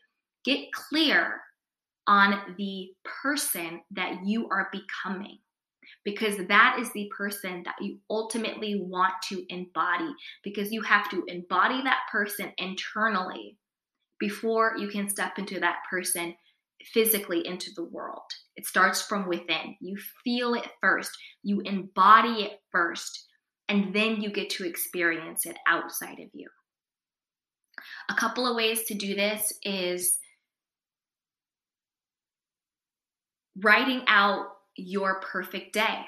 Get 0.44 0.74
clear 0.74 1.42
on 2.08 2.56
the 2.58 2.90
person 3.06 3.82
that 3.92 4.26
you 4.26 4.50
are 4.50 4.70
becoming 4.72 5.38
because 6.04 6.36
that 6.48 6.78
is 6.80 6.92
the 6.94 7.10
person 7.16 7.64
that 7.66 7.76
you 7.80 7.98
ultimately 8.10 8.82
want 8.82 9.14
to 9.30 9.44
embody 9.50 10.12
because 10.44 10.72
you 10.72 10.82
have 10.82 11.10
to 11.10 11.24
embody 11.28 11.82
that 11.84 12.02
person 12.12 12.52
internally 12.58 13.58
before 14.20 14.76
you 14.78 14.88
can 14.88 15.10
step 15.10 15.38
into 15.38 15.60
that 15.60 15.80
person 15.90 16.36
physically 16.94 17.46
into 17.46 17.70
the 17.76 17.84
world. 17.84 18.22
It 18.56 18.66
starts 18.66 19.02
from 19.02 19.28
within. 19.28 19.76
You 19.80 19.98
feel 20.24 20.54
it 20.54 20.68
first, 20.82 21.12
you 21.44 21.62
embody 21.62 22.44
it 22.44 22.60
first, 22.72 23.28
and 23.70 23.94
then 23.94 24.22
you 24.22 24.32
get 24.32 24.50
to 24.52 24.66
experience 24.66 25.46
it 25.46 25.58
outside 25.68 26.20
of 26.20 26.30
you. 26.34 26.50
A 28.10 28.14
couple 28.14 28.48
of 28.48 28.56
ways 28.56 28.84
to 28.86 28.94
do 28.94 29.16
this 29.16 29.54
is 29.64 30.20
writing 33.58 34.04
out 34.08 34.48
your 34.82 35.22
perfect 35.22 35.74
day. 35.74 36.06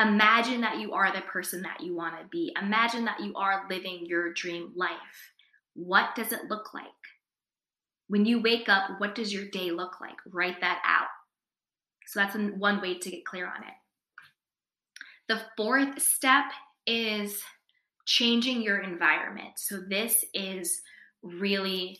Imagine 0.00 0.60
that 0.60 0.78
you 0.78 0.92
are 0.92 1.12
the 1.12 1.22
person 1.22 1.62
that 1.62 1.80
you 1.80 1.94
want 1.94 2.18
to 2.18 2.26
be. 2.28 2.54
Imagine 2.60 3.04
that 3.06 3.20
you 3.20 3.34
are 3.34 3.66
living 3.68 4.06
your 4.06 4.32
dream 4.32 4.72
life. 4.76 5.32
What 5.74 6.14
does 6.14 6.32
it 6.32 6.48
look 6.48 6.72
like? 6.72 6.84
When 8.06 8.24
you 8.24 8.40
wake 8.40 8.68
up, 8.68 8.90
what 8.98 9.14
does 9.14 9.32
your 9.32 9.46
day 9.50 9.70
look 9.70 10.00
like? 10.00 10.16
Write 10.26 10.60
that 10.60 10.80
out. 10.86 11.08
So 12.06 12.20
that's 12.20 12.36
one 12.36 12.80
way 12.80 12.98
to 12.98 13.10
get 13.10 13.24
clear 13.24 13.46
on 13.46 13.62
it. 13.62 13.74
The 15.28 15.42
fourth 15.56 16.00
step 16.00 16.44
is 16.86 17.42
changing 18.06 18.62
your 18.62 18.78
environment. 18.78 19.58
So 19.58 19.80
this 19.88 20.24
is 20.32 20.80
really 21.22 21.98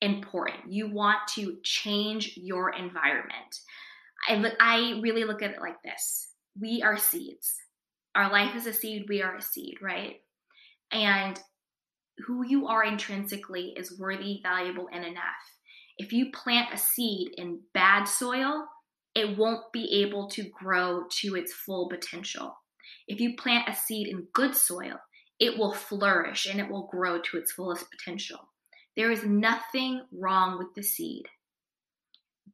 important. 0.00 0.72
You 0.72 0.90
want 0.90 1.18
to 1.36 1.58
change 1.62 2.36
your 2.36 2.70
environment. 2.70 3.60
I, 4.26 4.52
I 4.60 5.00
really 5.02 5.24
look 5.24 5.42
at 5.42 5.52
it 5.52 5.60
like 5.60 5.82
this 5.84 6.28
we 6.58 6.82
are 6.82 6.96
seeds. 6.96 7.54
Our 8.14 8.30
life 8.30 8.56
is 8.56 8.66
a 8.66 8.72
seed, 8.72 9.06
we 9.08 9.22
are 9.22 9.36
a 9.36 9.42
seed, 9.42 9.74
right? 9.82 10.16
And 10.90 11.38
who 12.26 12.46
you 12.46 12.66
are 12.66 12.82
intrinsically 12.82 13.74
is 13.76 13.98
worthy, 13.98 14.40
valuable, 14.42 14.88
and 14.90 15.04
enough. 15.04 15.22
If 15.98 16.12
you 16.12 16.30
plant 16.32 16.72
a 16.72 16.78
seed 16.78 17.32
in 17.36 17.60
bad 17.74 18.04
soil, 18.04 18.66
it 19.14 19.36
won't 19.36 19.72
be 19.72 20.02
able 20.02 20.28
to 20.30 20.48
grow 20.50 21.04
to 21.20 21.36
its 21.36 21.52
full 21.52 21.88
potential. 21.88 22.56
If 23.06 23.20
you 23.20 23.36
plant 23.36 23.68
a 23.68 23.74
seed 23.74 24.08
in 24.08 24.28
good 24.32 24.54
soil, 24.54 24.98
it 25.38 25.58
will 25.58 25.72
flourish 25.72 26.46
and 26.46 26.60
it 26.60 26.70
will 26.70 26.88
grow 26.90 27.20
to 27.20 27.36
its 27.36 27.52
fullest 27.52 27.86
potential. 27.90 28.38
There 28.96 29.10
is 29.10 29.24
nothing 29.24 30.02
wrong 30.12 30.58
with 30.58 30.68
the 30.74 30.82
seed. 30.82 31.26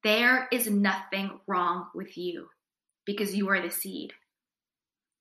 There 0.02 0.48
is 0.50 0.68
nothing 0.68 1.38
wrong 1.46 1.86
with 1.94 2.18
you 2.18 2.48
because 3.04 3.34
you 3.34 3.48
are 3.50 3.60
the 3.60 3.70
seed. 3.70 4.12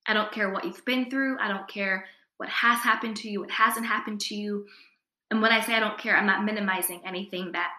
I 0.07 0.13
don't 0.13 0.31
care 0.31 0.51
what 0.51 0.65
you've 0.65 0.85
been 0.85 1.09
through. 1.09 1.37
I 1.39 1.47
don't 1.47 1.67
care 1.67 2.05
what 2.37 2.49
has 2.49 2.79
happened 2.79 3.17
to 3.17 3.29
you, 3.29 3.41
what 3.41 3.51
hasn't 3.51 3.85
happened 3.85 4.19
to 4.21 4.35
you. 4.35 4.65
And 5.29 5.41
when 5.41 5.51
I 5.51 5.61
say 5.61 5.75
I 5.75 5.79
don't 5.79 5.99
care, 5.99 6.17
I'm 6.17 6.25
not 6.25 6.43
minimizing 6.43 7.01
anything 7.05 7.51
that 7.51 7.69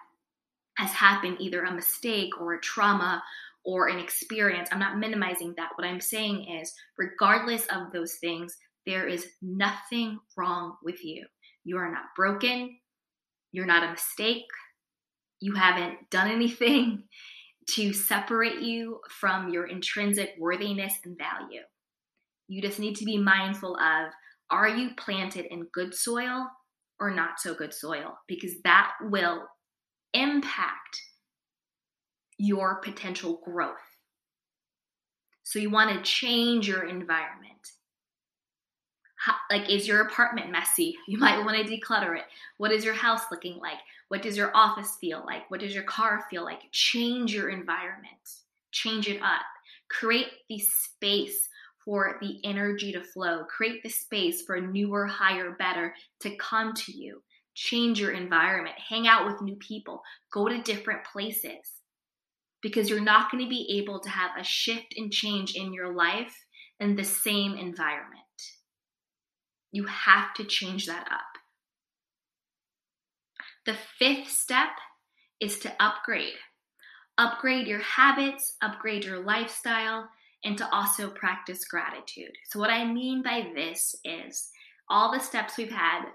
has 0.77 0.91
happened, 0.91 1.37
either 1.39 1.63
a 1.63 1.73
mistake 1.73 2.39
or 2.39 2.53
a 2.53 2.61
trauma 2.61 3.21
or 3.65 3.89
an 3.89 3.99
experience. 3.99 4.69
I'm 4.71 4.79
not 4.79 4.97
minimizing 4.97 5.53
that. 5.57 5.71
What 5.75 5.85
I'm 5.85 6.01
saying 6.01 6.47
is, 6.61 6.73
regardless 6.97 7.65
of 7.67 7.91
those 7.91 8.15
things, 8.15 8.57
there 8.85 9.07
is 9.07 9.27
nothing 9.41 10.19
wrong 10.35 10.75
with 10.83 11.03
you. 11.03 11.25
You 11.63 11.77
are 11.77 11.91
not 11.91 12.15
broken. 12.15 12.77
You're 13.51 13.65
not 13.65 13.83
a 13.83 13.91
mistake. 13.91 14.45
You 15.43 15.55
haven't 15.55 16.09
done 16.09 16.31
anything 16.31 17.03
to 17.71 17.91
separate 17.91 18.61
you 18.61 19.01
from 19.09 19.49
your 19.49 19.65
intrinsic 19.65 20.35
worthiness 20.39 20.93
and 21.03 21.17
value. 21.17 21.63
You 22.47 22.61
just 22.61 22.79
need 22.79 22.95
to 22.95 23.05
be 23.05 23.17
mindful 23.17 23.75
of 23.75 24.13
are 24.49 24.69
you 24.69 24.91
planted 24.95 25.51
in 25.51 25.67
good 25.73 25.93
soil 25.93 26.47
or 26.97 27.11
not 27.11 27.41
so 27.41 27.53
good 27.53 27.73
soil? 27.73 28.17
Because 28.25 28.53
that 28.63 28.93
will 29.01 29.43
impact 30.13 31.01
your 32.37 32.75
potential 32.75 33.41
growth. 33.43 33.75
So 35.43 35.59
you 35.59 35.69
want 35.69 35.93
to 35.93 36.09
change 36.09 36.69
your 36.69 36.87
environment. 36.87 37.49
How, 39.17 39.35
like, 39.51 39.69
is 39.69 39.89
your 39.89 40.03
apartment 40.03 40.51
messy? 40.51 40.95
You 41.07 41.17
might 41.17 41.43
want 41.43 41.57
to 41.57 41.63
declutter 41.65 42.17
it. 42.17 42.25
What 42.59 42.71
is 42.71 42.85
your 42.85 42.93
house 42.93 43.23
looking 43.29 43.57
like? 43.57 43.79
What 44.13 44.21
does 44.21 44.37
your 44.37 44.55
office 44.55 44.95
feel 45.01 45.23
like? 45.25 45.49
What 45.49 45.61
does 45.61 45.73
your 45.73 45.85
car 45.85 46.23
feel 46.29 46.43
like? 46.43 46.59
Change 46.71 47.33
your 47.33 47.49
environment, 47.49 48.29
change 48.71 49.07
it 49.07 49.19
up. 49.23 49.41
Create 49.89 50.27
the 50.47 50.59
space 50.59 51.49
for 51.83 52.19
the 52.21 52.37
energy 52.43 52.91
to 52.91 53.03
flow. 53.03 53.43
Create 53.45 53.81
the 53.81 53.89
space 53.89 54.43
for 54.43 54.53
a 54.53 54.61
newer, 54.61 55.07
higher, 55.07 55.55
better 55.57 55.95
to 56.19 56.35
come 56.35 56.75
to 56.75 56.95
you. 56.95 57.23
Change 57.55 57.99
your 57.99 58.11
environment. 58.11 58.75
Hang 58.87 59.07
out 59.07 59.25
with 59.25 59.41
new 59.41 59.55
people. 59.55 60.03
Go 60.31 60.47
to 60.47 60.61
different 60.61 61.03
places 61.11 61.81
because 62.61 62.91
you're 62.91 63.01
not 63.01 63.31
going 63.31 63.43
to 63.43 63.49
be 63.49 63.79
able 63.81 63.99
to 63.99 64.09
have 64.09 64.37
a 64.39 64.43
shift 64.43 64.93
and 64.95 65.11
change 65.11 65.55
in 65.55 65.73
your 65.73 65.91
life 65.91 66.35
in 66.79 66.95
the 66.95 67.03
same 67.03 67.55
environment. 67.55 68.21
You 69.71 69.85
have 69.85 70.35
to 70.35 70.43
change 70.43 70.85
that 70.85 71.07
up. 71.11 71.32
The 73.65 73.75
fifth 73.97 74.29
step 74.29 74.71
is 75.39 75.59
to 75.59 75.71
upgrade. 75.79 76.33
Upgrade 77.17 77.67
your 77.67 77.79
habits, 77.79 78.57
upgrade 78.61 79.05
your 79.05 79.23
lifestyle, 79.23 80.09
and 80.43 80.57
to 80.57 80.69
also 80.73 81.09
practice 81.09 81.65
gratitude. 81.65 82.31
So, 82.49 82.59
what 82.59 82.69
I 82.69 82.85
mean 82.85 83.23
by 83.23 83.47
this 83.55 83.95
is 84.03 84.49
all 84.89 85.11
the 85.11 85.19
steps 85.19 85.57
we've 85.57 85.71
had 85.71 86.05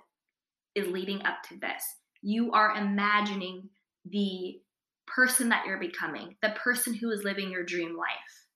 is 0.75 0.88
leading 0.88 1.25
up 1.25 1.43
to 1.49 1.59
this. 1.59 1.83
You 2.21 2.52
are 2.52 2.76
imagining 2.76 3.71
the 4.05 4.61
person 5.07 5.49
that 5.49 5.64
you're 5.67 5.78
becoming, 5.78 6.37
the 6.43 6.55
person 6.62 6.93
who 6.93 7.11
is 7.11 7.25
living 7.25 7.50
your 7.50 7.64
dream 7.64 7.97
life. 7.97 8.47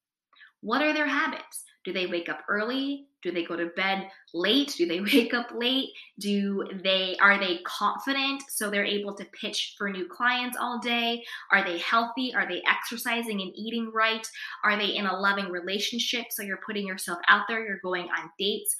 What 0.60 0.82
are 0.82 0.92
their 0.92 1.08
habits? 1.08 1.64
Do 1.84 1.92
they 1.92 2.06
wake 2.06 2.28
up 2.28 2.40
early? 2.48 3.06
Do 3.22 3.30
they 3.30 3.44
go 3.44 3.56
to 3.56 3.66
bed 3.66 4.08
late? 4.34 4.74
Do 4.76 4.86
they 4.86 5.00
wake 5.12 5.34
up 5.34 5.50
late? 5.54 5.90
Do 6.18 6.64
they 6.82 7.16
are 7.20 7.38
they 7.38 7.58
confident 7.64 8.42
so 8.48 8.70
they're 8.70 8.84
able 8.84 9.14
to 9.14 9.24
pitch 9.40 9.74
for 9.78 9.88
new 9.90 10.08
clients 10.08 10.56
all 10.60 10.78
day? 10.78 11.22
Are 11.50 11.64
they 11.64 11.78
healthy? 11.78 12.34
Are 12.34 12.48
they 12.48 12.62
exercising 12.68 13.40
and 13.40 13.52
eating 13.54 13.90
right? 13.92 14.26
Are 14.64 14.76
they 14.76 14.96
in 14.96 15.06
a 15.06 15.18
loving 15.18 15.50
relationship 15.50 16.26
so 16.30 16.42
you're 16.42 16.60
putting 16.64 16.86
yourself 16.86 17.18
out 17.28 17.44
there, 17.48 17.64
you're 17.64 17.78
going 17.82 18.04
on 18.04 18.30
dates? 18.38 18.74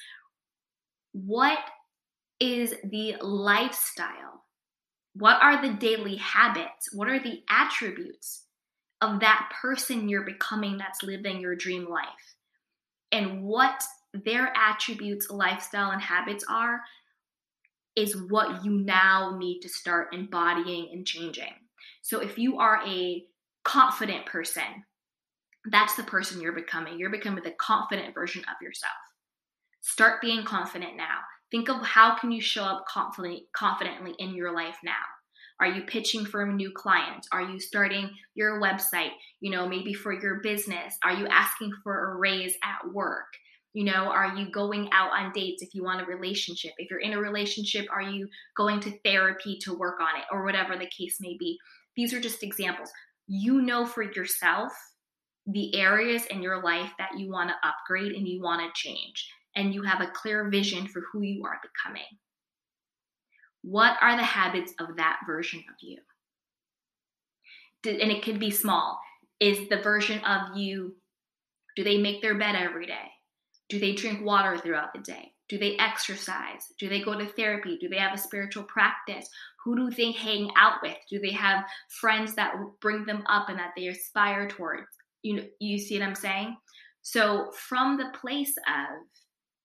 What 1.13 1.59
is 2.41 2.75
the 2.85 3.17
lifestyle? 3.21 4.45
What 5.15 5.43
are 5.43 5.61
the 5.61 5.75
daily 5.75 6.17
habits? 6.17 6.89
What 6.93 7.09
are 7.09 7.21
the 7.21 7.43
attributes 7.51 8.45
of 9.03 9.21
that 9.21 9.53
person 9.61 10.09
you're 10.09 10.25
becoming 10.25 10.79
that's 10.79 11.03
living 11.03 11.41
your 11.41 11.55
dream 11.55 11.89
life? 11.89 12.07
and 13.13 13.43
what 13.43 13.85
their 14.13 14.53
attributes, 14.57 15.31
lifestyle, 15.31 15.91
and 15.91 16.03
habits 16.03 16.45
are 16.49 16.81
is 17.97 18.17
what 18.29 18.65
you 18.65 18.71
now 18.71 19.37
need 19.39 19.61
to 19.61 19.69
start 19.69 20.15
embodying 20.15 20.89
and 20.93 21.07
changing. 21.07 21.53
So 22.03 22.21
if 22.21 22.39
you 22.39 22.59
are 22.59 22.81
a 22.87 23.25
confident 23.65 24.27
person, 24.27 24.85
that's 25.71 25.95
the 25.95 26.03
person 26.03 26.41
you're 26.41 26.53
becoming. 26.53 26.99
You're 26.99 27.11
becoming 27.11 27.45
the 27.45 27.53
confident 27.53 28.15
version 28.15 28.43
of 28.43 28.57
yourself. 28.63 28.93
Start 29.83 30.21
being 30.21 30.45
confident 30.45 30.97
now. 30.97 31.19
Think 31.51 31.69
of 31.69 31.83
how 31.83 32.17
can 32.17 32.33
you 32.33 32.41
show 32.41 32.65
up 32.65 32.87
confident, 32.89 33.43
confidently 33.55 34.15
in 34.19 34.35
your 34.35 34.55
life 34.55 34.77
now. 34.83 34.93
Are 35.61 35.69
you 35.69 35.83
pitching 35.83 36.25
for 36.25 36.43
a 36.43 36.53
new 36.53 36.73
client? 36.75 37.27
Are 37.31 37.43
you 37.43 37.61
starting 37.61 38.11
your 38.35 38.61
website, 38.61 39.11
you 39.41 39.51
know, 39.51 39.69
maybe 39.69 39.93
for 39.93 40.13
your 40.13 40.41
business? 40.41 40.97
Are 41.05 41.13
you 41.13 41.27
asking 41.29 41.73
for 41.85 42.13
a 42.13 42.17
raise 42.17 42.55
at 42.65 42.93
work? 42.93 43.27
You 43.75 43.85
know, 43.85 44.11
are 44.11 44.37
you 44.37 44.51
going 44.51 44.91
out 44.93 45.13
on 45.13 45.33
dates 45.33 45.63
if 45.63 45.75
you 45.75 45.83
want 45.83 46.03
a 46.03 46.05
relationship? 46.05 46.73
If 46.77 46.91
you're 46.91 47.01
in 47.01 47.15
a 47.15 47.21
relationship, 47.21 47.87
are 47.91 48.03
you 48.03 48.29
going 48.57 48.81
to 48.81 48.99
therapy 49.03 49.59
to 49.63 49.75
work 49.75 49.99
on 50.01 50.21
it 50.21 50.27
or 50.31 50.45
whatever 50.45 50.77
the 50.77 50.91
case 50.97 51.17
may 51.21 51.37
be? 51.39 51.59
These 51.97 52.13
are 52.13 52.21
just 52.21 52.43
examples. 52.43 52.91
You 53.27 53.63
know 53.63 53.87
for 53.87 54.03
yourself 54.03 54.73
the 55.47 55.75
areas 55.75 56.27
in 56.27 56.43
your 56.43 56.63
life 56.63 56.91
that 56.99 57.19
you 57.19 57.31
want 57.31 57.51
to 57.51 57.69
upgrade 57.69 58.13
and 58.13 58.29
you 58.29 58.43
want 58.43 58.61
to 58.63 58.81
change, 58.89 59.29
and 59.57 59.75
you 59.75 59.83
have 59.83 60.01
a 60.01 60.13
clear 60.15 60.49
vision 60.51 60.87
for 60.87 61.03
who 61.11 61.23
you 61.23 61.45
are 61.45 61.59
becoming. 61.63 62.07
What 63.63 63.97
are 64.01 64.17
the 64.17 64.23
habits 64.23 64.73
of 64.79 64.97
that 64.97 65.21
version 65.27 65.61
of 65.69 65.75
you? 65.81 65.99
And 67.85 68.13
it 68.13 68.23
could 68.23 68.39
be 68.39 68.51
small. 68.51 69.01
Is 69.41 69.69
the 69.69 69.81
version 69.81 70.21
of 70.25 70.57
you, 70.57 70.95
do 71.75 71.83
they 71.83 71.99
make 71.99 72.23
their 72.23 72.39
bed 72.39 72.55
every 72.55 72.87
day? 72.87 73.11
Do 73.73 73.79
they 73.79 73.95
drink 73.95 74.23
water 74.23 74.59
throughout 74.59 74.93
the 74.93 75.01
day? 75.01 75.33
Do 75.49 75.57
they 75.57 75.79
exercise? 75.79 76.67
Do 76.79 76.91
they 76.91 77.01
go 77.01 77.19
to 77.19 77.25
therapy? 77.25 77.79
Do 77.81 77.89
they 77.89 77.97
have 77.97 78.13
a 78.13 78.19
spiritual 78.19 78.65
practice? 78.65 79.27
Who 79.65 79.75
do 79.75 79.89
they 79.89 80.13
hang 80.13 80.51
out 80.59 80.75
with? 80.83 80.99
Do 81.09 81.19
they 81.19 81.33
have 81.33 81.65
friends 81.89 82.35
that 82.35 82.53
bring 82.83 83.07
them 83.07 83.23
up 83.27 83.49
and 83.49 83.59
that 83.59 83.71
they 83.75 83.87
aspire 83.87 84.47
towards? 84.47 84.89
You 85.23 85.37
know, 85.37 85.45
you 85.59 85.79
see 85.79 85.99
what 85.99 86.07
I'm 86.07 86.15
saying? 86.15 86.55
So 87.01 87.51
from 87.57 87.97
the 87.97 88.13
place 88.21 88.55
of 88.59 89.07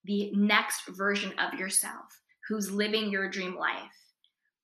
the 0.06 0.32
next 0.34 0.88
version 0.88 1.34
of 1.38 1.60
yourself 1.60 2.06
who's 2.48 2.70
living 2.70 3.10
your 3.10 3.28
dream 3.28 3.58
life, 3.58 3.92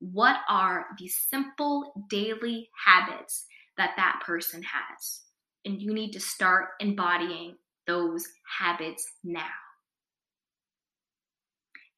what 0.01 0.39
are 0.49 0.87
the 0.99 1.09
simple 1.09 2.07
daily 2.09 2.71
habits 2.83 3.45
that 3.77 3.91
that 3.99 4.23
person 4.25 4.63
has? 4.63 5.21
And 5.67 5.83
you 5.83 5.93
need 5.93 6.13
to 6.13 6.21
start 6.21 6.69
embodying 6.81 7.57
those 7.87 8.27
habits 8.59 9.13
now. 9.23 9.47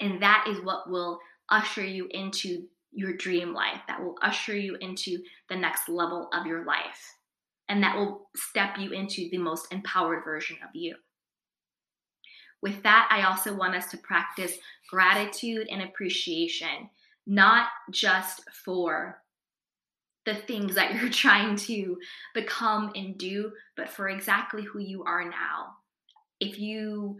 And 0.00 0.22
that 0.22 0.46
is 0.48 0.60
what 0.60 0.90
will 0.90 1.18
usher 1.50 1.84
you 1.84 2.08
into 2.10 2.64
your 2.92 3.12
dream 3.16 3.52
life, 3.52 3.80
that 3.88 4.02
will 4.02 4.16
usher 4.22 4.56
you 4.56 4.76
into 4.80 5.18
the 5.48 5.56
next 5.56 5.88
level 5.88 6.28
of 6.32 6.46
your 6.46 6.64
life, 6.64 7.14
and 7.68 7.82
that 7.82 7.96
will 7.96 8.28
step 8.34 8.78
you 8.78 8.92
into 8.92 9.28
the 9.30 9.38
most 9.38 9.72
empowered 9.72 10.24
version 10.24 10.56
of 10.62 10.74
you. 10.74 10.94
With 12.62 12.82
that, 12.84 13.08
I 13.10 13.22
also 13.22 13.54
want 13.54 13.74
us 13.74 13.90
to 13.90 13.98
practice 13.98 14.56
gratitude 14.90 15.68
and 15.70 15.82
appreciation, 15.82 16.88
not 17.26 17.68
just 17.90 18.42
for 18.64 19.22
the 20.26 20.34
things 20.34 20.74
that 20.74 20.94
you're 20.94 21.10
trying 21.10 21.56
to 21.56 21.96
become 22.34 22.92
and 22.94 23.16
do, 23.16 23.50
but 23.76 23.88
for 23.88 24.08
exactly 24.08 24.62
who 24.62 24.80
you 24.80 25.02
are 25.04 25.24
now. 25.24 25.76
If 26.40 26.58
you 26.58 27.16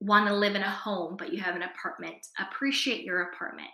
want 0.00 0.28
to 0.28 0.34
live 0.34 0.54
in 0.54 0.62
a 0.62 0.70
home, 0.70 1.16
but 1.16 1.32
you 1.32 1.40
have 1.40 1.56
an 1.56 1.62
apartment, 1.62 2.26
appreciate 2.38 3.04
your 3.04 3.22
apartment. 3.22 3.70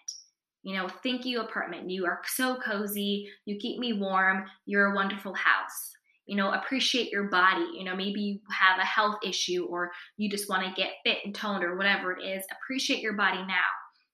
You 0.62 0.76
know, 0.76 0.88
thank 1.02 1.24
you, 1.24 1.40
apartment. 1.40 1.90
You 1.90 2.04
are 2.06 2.20
so 2.26 2.56
cozy. 2.56 3.28
You 3.46 3.58
keep 3.58 3.78
me 3.78 3.94
warm. 3.94 4.44
You're 4.66 4.92
a 4.92 4.94
wonderful 4.94 5.34
house. 5.34 5.92
You 6.26 6.36
know, 6.36 6.52
appreciate 6.52 7.10
your 7.10 7.30
body. 7.30 7.66
You 7.74 7.84
know, 7.84 7.96
maybe 7.96 8.20
you 8.20 8.40
have 8.50 8.78
a 8.78 8.84
health 8.84 9.16
issue 9.24 9.66
or 9.70 9.90
you 10.18 10.28
just 10.28 10.48
want 10.50 10.64
to 10.64 10.80
get 10.80 10.92
fit 11.04 11.18
and 11.24 11.34
toned 11.34 11.64
or 11.64 11.76
whatever 11.76 12.12
it 12.12 12.22
is. 12.22 12.44
Appreciate 12.52 13.00
your 13.00 13.14
body 13.14 13.38
now. 13.46 13.64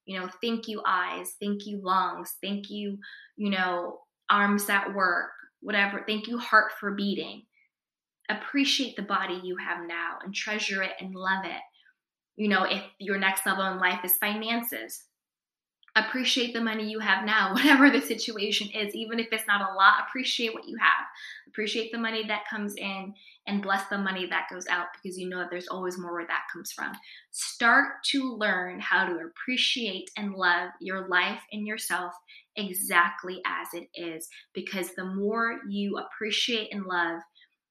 You 0.04 0.20
know, 0.20 0.28
thank 0.42 0.68
you, 0.68 0.82
eyes. 0.86 1.32
Thank 1.40 1.66
you, 1.66 1.80
lungs. 1.82 2.34
Thank 2.42 2.70
you, 2.70 2.98
you 3.36 3.50
know, 3.50 3.98
arms 4.30 4.66
that 4.66 4.94
work, 4.94 5.30
whatever. 5.60 6.04
Thank 6.06 6.26
you, 6.26 6.38
heart 6.38 6.72
for 6.78 6.92
beating. 6.92 7.42
Appreciate 8.30 8.96
the 8.96 9.02
body 9.02 9.40
you 9.42 9.56
have 9.56 9.86
now 9.86 10.18
and 10.24 10.34
treasure 10.34 10.82
it 10.82 10.92
and 11.00 11.14
love 11.14 11.44
it. 11.44 11.60
You 12.36 12.48
know, 12.48 12.64
if 12.64 12.82
your 12.98 13.18
next 13.18 13.46
level 13.46 13.66
in 13.66 13.78
life 13.78 14.00
is 14.04 14.16
finances, 14.16 15.04
appreciate 15.96 16.52
the 16.52 16.60
money 16.60 16.88
you 16.88 16.98
have 16.98 17.24
now, 17.24 17.52
whatever 17.54 17.90
the 17.90 18.00
situation 18.00 18.68
is, 18.70 18.94
even 18.94 19.18
if 19.18 19.28
it's 19.30 19.46
not 19.46 19.60
a 19.60 19.74
lot, 19.74 20.04
appreciate 20.08 20.54
what 20.54 20.68
you 20.68 20.76
have. 20.78 21.06
Appreciate 21.48 21.92
the 21.92 21.98
money 21.98 22.26
that 22.26 22.48
comes 22.50 22.74
in 22.76 23.14
and 23.46 23.62
bless 23.62 23.86
the 23.88 23.98
money 23.98 24.26
that 24.26 24.48
goes 24.50 24.66
out 24.68 24.86
because 24.94 25.18
you 25.18 25.28
know 25.28 25.38
that 25.38 25.50
there's 25.50 25.68
always 25.68 25.98
more 25.98 26.14
where 26.14 26.26
that 26.26 26.44
comes 26.52 26.72
from. 26.72 26.92
Start 27.30 28.02
to 28.06 28.34
learn 28.34 28.80
how 28.80 29.06
to 29.06 29.18
appreciate 29.26 30.10
and 30.16 30.34
love 30.34 30.70
your 30.80 31.08
life 31.08 31.40
and 31.52 31.66
yourself 31.66 32.12
exactly 32.56 33.40
as 33.46 33.68
it 33.74 33.88
is 33.94 34.28
because 34.54 34.94
the 34.94 35.04
more 35.04 35.60
you 35.68 35.98
appreciate 35.98 36.72
and 36.72 36.86
love 36.86 37.20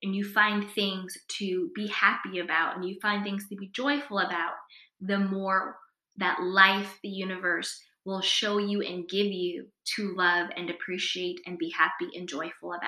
and 0.04 0.16
you 0.16 0.24
find 0.26 0.70
things 0.72 1.18
to 1.30 1.72
be 1.76 1.88
happy 1.88 2.40
about 2.40 2.76
and 2.76 2.86
you 2.86 2.98
find 3.02 3.24
things 3.24 3.48
to 3.48 3.56
be 3.56 3.70
joyful 3.74 4.20
about, 4.20 4.54
the 5.02 5.18
more 5.18 5.78
that 6.18 6.42
life, 6.42 7.00
the 7.02 7.10
universe, 7.10 7.82
will 8.06 8.22
show 8.22 8.58
you 8.58 8.82
and 8.82 9.08
give 9.08 9.28
you 9.28 9.68
to 9.96 10.16
love 10.16 10.50
and 10.56 10.70
appreciate 10.70 11.40
and 11.46 11.58
be 11.58 11.70
happy 11.70 12.10
and 12.18 12.28
joyful 12.28 12.74
about. 12.74 12.88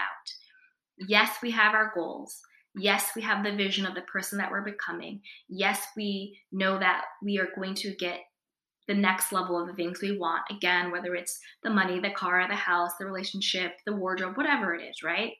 Yes, 0.98 1.38
we 1.42 1.52
have 1.52 1.74
our 1.74 1.92
goals. 1.94 2.40
Yes, 2.78 3.12
we 3.16 3.22
have 3.22 3.44
the 3.44 3.56
vision 3.56 3.86
of 3.86 3.96
the 3.96 4.02
person 4.02 4.38
that 4.38 4.52
we're 4.52 4.62
becoming. 4.62 5.22
Yes, 5.48 5.82
we 5.96 6.38
know 6.52 6.78
that 6.78 7.04
we 7.24 7.40
are 7.40 7.48
going 7.56 7.76
to 7.76 7.96
get 7.96 8.20
the 8.88 8.94
next 8.94 9.32
level 9.32 9.60
of 9.60 9.68
the 9.68 9.74
things 9.74 10.02
we 10.02 10.18
want. 10.18 10.44
Again, 10.52 10.92
whether 10.92 11.16
it's 11.16 11.40
the 11.64 11.70
money, 11.70 12.00
the 12.00 12.12
car, 12.12 12.46
the 12.48 12.56
house, 12.56 12.92
the 13.00 13.06
relationship, 13.06 13.72
the 13.86 13.96
wardrobe, 13.96 14.38
whatever 14.38 14.76
it 14.76 14.84
is, 14.84 15.02
right? 15.04 15.32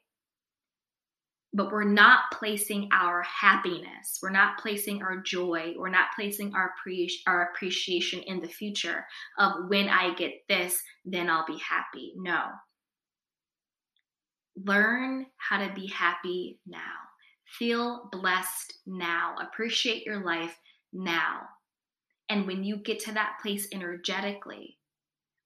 But 1.56 1.72
we're 1.72 1.84
not 1.84 2.24
placing 2.32 2.90
our 2.92 3.22
happiness, 3.22 4.18
we're 4.22 4.30
not 4.30 4.58
placing 4.58 5.02
our 5.02 5.18
joy, 5.18 5.74
we're 5.76 5.88
not 5.88 6.08
placing 6.14 6.54
our, 6.54 6.72
pre- 6.82 7.22
our 7.26 7.50
appreciation 7.50 8.20
in 8.22 8.40
the 8.40 8.48
future 8.48 9.06
of 9.38 9.68
when 9.68 9.88
I 9.88 10.14
get 10.14 10.32
this, 10.48 10.82
then 11.04 11.30
I'll 11.30 11.46
be 11.46 11.58
happy. 11.58 12.12
No. 12.16 12.44
Learn 14.64 15.26
how 15.36 15.66
to 15.66 15.72
be 15.74 15.86
happy 15.88 16.58
now. 16.66 16.80
Feel 17.58 18.08
blessed 18.12 18.74
now. 18.86 19.36
Appreciate 19.40 20.04
your 20.04 20.24
life 20.24 20.58
now 20.92 21.40
and 22.28 22.46
when 22.46 22.64
you 22.64 22.76
get 22.76 22.98
to 23.00 23.12
that 23.12 23.38
place 23.40 23.68
energetically, 23.72 24.78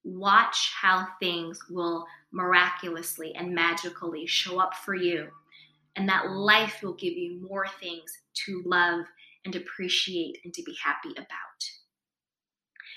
watch 0.03 0.73
how 0.81 1.07
things 1.21 1.61
will 1.69 2.07
miraculously 2.33 3.35
and 3.35 3.55
magically 3.55 4.27
show 4.27 4.59
up 4.59 4.75
for 4.75 4.95
you. 4.95 5.29
And 5.97 6.09
that 6.09 6.31
life 6.31 6.81
will 6.83 6.95
give 6.95 7.15
you 7.15 7.41
more 7.49 7.67
things 7.81 8.11
to 8.47 8.63
love 8.65 9.05
and 9.45 9.57
appreciate 9.57 10.39
and 10.45 10.55
to 10.55 10.63
be 10.63 10.77
happy 10.83 11.11
about. 11.13 11.27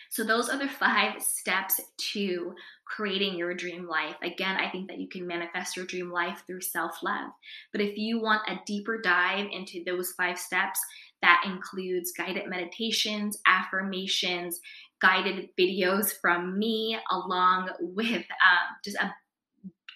So, 0.10 0.24
those 0.24 0.48
are 0.48 0.60
the 0.60 0.68
five 0.68 1.24
steps 1.24 1.82
to 2.14 2.54
creating 2.86 3.36
your 3.36 3.56
dream 3.56 3.88
life. 3.88 4.16
Again, 4.22 4.58
I 4.58 4.70
think 4.70 4.88
that 4.88 5.00
you 5.00 5.10
can 5.10 5.26
manifest 5.26 5.76
your 5.76 5.88
dream 5.88 6.12
life 6.12 6.44
through 6.46 6.62
self 6.62 7.02
love. 7.02 7.32
But 7.72 7.82
if 7.82 7.98
you 7.98 8.22
want 8.22 8.48
a 8.48 8.60
deeper 8.68 9.02
dive 9.02 9.48
into 9.52 9.84
those 9.84 10.12
five 10.12 10.38
steps, 10.38 10.80
that 11.24 11.42
includes 11.46 12.12
guided 12.12 12.48
meditations, 12.48 13.40
affirmations, 13.48 14.60
guided 15.02 15.50
videos 15.60 16.14
from 16.22 16.60
me, 16.60 16.96
along 17.10 17.70
with 17.80 18.22
um, 18.22 18.76
just 18.84 18.98
a 18.98 19.12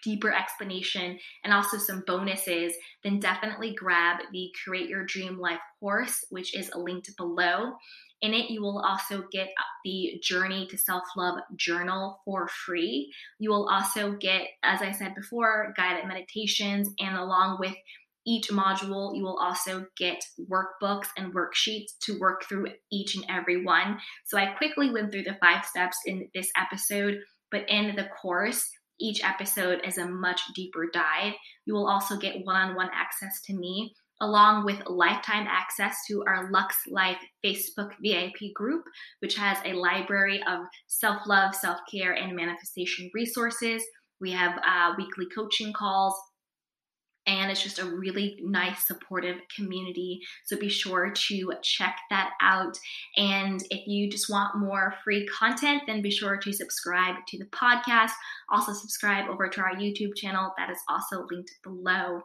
deeper 0.03 0.33
explanation 0.33 1.17
and 1.43 1.53
also 1.53 1.77
some 1.77 2.03
bonuses, 2.05 2.73
then 3.03 3.19
definitely 3.19 3.73
grab 3.73 4.19
the 4.31 4.49
Create 4.63 4.89
Your 4.89 5.05
Dream 5.05 5.39
Life 5.39 5.60
course, 5.79 6.25
which 6.29 6.55
is 6.55 6.71
linked 6.75 7.15
below. 7.17 7.73
In 8.21 8.33
it, 8.33 8.49
you 8.49 8.62
will 8.62 8.79
also 8.79 9.23
get 9.31 9.49
the 9.86 10.19
Journey 10.23 10.67
to 10.67 10.77
Self 10.77 11.03
Love 11.15 11.39
journal 11.55 12.19
for 12.25 12.47
free. 12.47 13.13
You 13.39 13.51
will 13.51 13.69
also 13.69 14.13
get, 14.13 14.47
as 14.63 14.81
I 14.81 14.91
said 14.91 15.13
before, 15.13 15.73
guided 15.77 16.07
meditations, 16.07 16.89
and 16.99 17.15
along 17.15 17.57
with 17.60 17.75
each 18.27 18.49
module, 18.49 19.15
you 19.15 19.23
will 19.23 19.38
also 19.39 19.86
get 19.95 20.21
workbooks 20.51 21.07
and 21.15 21.33
worksheets 21.33 21.97
to 22.01 22.19
work 22.19 22.43
through 22.43 22.67
each 22.91 23.15
and 23.15 23.25
every 23.29 23.63
one. 23.63 23.99
So 24.25 24.38
I 24.38 24.47
quickly 24.47 24.91
went 24.91 25.12
through 25.12 25.23
the 25.23 25.38
five 25.39 25.63
steps 25.63 25.97
in 26.05 26.27
this 26.36 26.49
episode, 26.57 27.19
but 27.51 27.69
in 27.69 27.95
the 27.95 28.10
course, 28.21 28.69
each 28.99 29.23
episode 29.23 29.81
is 29.86 29.97
a 29.97 30.07
much 30.07 30.41
deeper 30.55 30.89
dive. 30.91 31.33
You 31.65 31.73
will 31.73 31.88
also 31.88 32.17
get 32.17 32.45
one 32.45 32.55
on 32.55 32.75
one 32.75 32.89
access 32.93 33.41
to 33.45 33.53
me, 33.53 33.93
along 34.21 34.65
with 34.65 34.86
lifetime 34.88 35.47
access 35.49 35.95
to 36.07 36.23
our 36.25 36.49
Lux 36.51 36.75
Life 36.89 37.17
Facebook 37.45 37.91
VIP 38.01 38.53
group, 38.53 38.83
which 39.19 39.36
has 39.36 39.57
a 39.65 39.73
library 39.73 40.41
of 40.47 40.65
self 40.88 41.27
love, 41.27 41.55
self 41.55 41.79
care, 41.91 42.13
and 42.13 42.36
manifestation 42.36 43.10
resources. 43.13 43.83
We 44.19 44.31
have 44.31 44.57
uh, 44.57 44.93
weekly 44.97 45.27
coaching 45.33 45.73
calls 45.73 46.15
and 47.28 47.52
it's 47.52 47.62
just 47.62 47.80
a 47.80 47.86
really 47.86 48.40
nice 48.42 48.88
supportive 48.88 49.38
community. 49.56 50.22
So 50.46 50.58
be 50.58 50.70
sure 50.70 51.12
to 51.12 51.54
check 51.62 51.98
that 52.10 52.32
out. 52.42 52.80
And 53.18 53.62
if 53.70 53.86
you 53.86 54.10
just 54.10 54.30
want 54.30 54.58
more 54.58 54.96
free 55.04 55.28
content 55.28 55.84
then 55.86 56.02
be 56.02 56.12
sure 56.12 56.38
to 56.38 56.54
subscribe 56.54 57.16
to 57.28 57.38
the 57.38 57.46
podcast. 57.46 58.12
Also 58.50 58.74
subscribe 58.74 59.30
over 59.30 59.50
to 59.50 59.62
our 59.62 59.76
youtube 59.76 60.16
channel. 60.16 60.54
That 60.58 60.70
is 60.70 60.80
also 60.90 61.28
linked 61.30 61.52
below. 61.63 62.22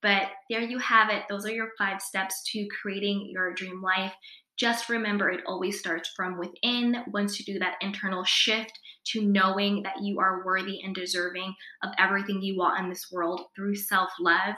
But 0.00 0.28
there 0.50 0.60
you 0.60 0.78
have 0.78 1.10
it. 1.10 1.24
Those 1.28 1.46
are 1.46 1.52
your 1.52 1.70
five 1.78 2.00
steps 2.00 2.42
to 2.52 2.68
creating 2.80 3.30
your 3.32 3.54
dream 3.54 3.82
life. 3.82 4.12
Just 4.56 4.88
remember 4.88 5.30
it 5.30 5.42
always 5.46 5.80
starts 5.80 6.10
from 6.14 6.38
within. 6.38 6.98
Once 7.08 7.38
you 7.38 7.44
do 7.44 7.58
that 7.58 7.76
internal 7.80 8.22
shift 8.22 8.78
to 9.12 9.22
knowing 9.22 9.82
that 9.82 10.02
you 10.02 10.20
are 10.20 10.44
worthy 10.44 10.80
and 10.82 10.94
deserving 10.94 11.54
of 11.82 11.90
everything 11.98 12.42
you 12.42 12.56
want 12.56 12.82
in 12.82 12.88
this 12.88 13.10
world 13.12 13.42
through 13.54 13.76
self 13.76 14.10
love, 14.20 14.54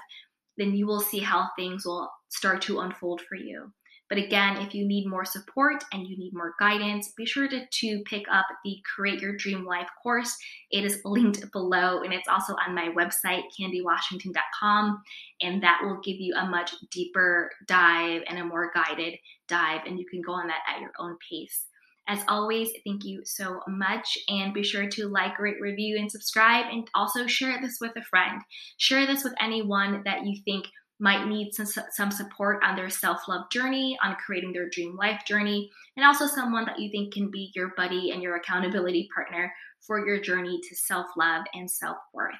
then 0.56 0.74
you 0.74 0.86
will 0.86 1.00
see 1.00 1.20
how 1.20 1.48
things 1.56 1.84
will 1.84 2.10
start 2.28 2.62
to 2.62 2.80
unfold 2.80 3.20
for 3.28 3.36
you. 3.36 3.72
But 4.08 4.18
again, 4.18 4.58
if 4.58 4.72
you 4.72 4.86
need 4.86 5.08
more 5.08 5.24
support 5.24 5.82
and 5.92 6.06
you 6.06 6.16
need 6.16 6.32
more 6.32 6.54
guidance, 6.60 7.12
be 7.16 7.26
sure 7.26 7.48
to, 7.48 7.66
to 7.66 8.02
pick 8.04 8.24
up 8.30 8.46
the 8.64 8.76
Create 8.94 9.20
Your 9.20 9.36
Dream 9.36 9.64
Life 9.64 9.88
course. 10.00 10.36
It 10.70 10.84
is 10.84 11.00
linked 11.04 11.50
below 11.50 12.02
and 12.02 12.12
it's 12.12 12.28
also 12.28 12.54
on 12.54 12.74
my 12.74 12.90
website, 12.90 13.42
candywashington.com. 13.60 15.02
And 15.42 15.62
that 15.62 15.80
will 15.82 16.00
give 16.04 16.20
you 16.20 16.34
a 16.36 16.46
much 16.46 16.72
deeper 16.92 17.50
dive 17.66 18.22
and 18.28 18.38
a 18.38 18.44
more 18.44 18.70
guided 18.72 19.14
dive. 19.48 19.80
And 19.86 19.98
you 19.98 20.06
can 20.06 20.22
go 20.22 20.32
on 20.32 20.46
that 20.46 20.62
at 20.72 20.80
your 20.80 20.92
own 21.00 21.16
pace. 21.28 21.66
As 22.08 22.20
always, 22.28 22.70
thank 22.86 23.04
you 23.04 23.22
so 23.24 23.60
much. 23.66 24.16
And 24.28 24.54
be 24.54 24.62
sure 24.62 24.88
to 24.88 25.08
like, 25.08 25.38
rate, 25.38 25.60
review, 25.60 25.96
and 25.98 26.10
subscribe. 26.10 26.66
And 26.70 26.88
also 26.94 27.26
share 27.26 27.60
this 27.60 27.78
with 27.80 27.92
a 27.96 28.04
friend. 28.04 28.40
Share 28.78 29.06
this 29.06 29.24
with 29.24 29.34
anyone 29.40 30.02
that 30.04 30.24
you 30.24 30.40
think 30.44 30.66
might 30.98 31.26
need 31.26 31.52
some, 31.52 31.66
some 31.66 32.10
support 32.10 32.62
on 32.64 32.76
their 32.76 32.88
self 32.88 33.28
love 33.28 33.50
journey, 33.50 33.98
on 34.02 34.16
creating 34.24 34.52
their 34.52 34.68
dream 34.70 34.96
life 34.96 35.22
journey, 35.26 35.70
and 35.96 36.06
also 36.06 36.26
someone 36.26 36.64
that 36.66 36.78
you 36.78 36.90
think 36.90 37.12
can 37.12 37.30
be 37.30 37.50
your 37.54 37.72
buddy 37.76 38.12
and 38.12 38.22
your 38.22 38.36
accountability 38.36 39.08
partner 39.14 39.52
for 39.80 40.06
your 40.06 40.20
journey 40.20 40.60
to 40.68 40.76
self 40.76 41.06
love 41.16 41.44
and 41.54 41.70
self 41.70 41.98
worth. 42.14 42.34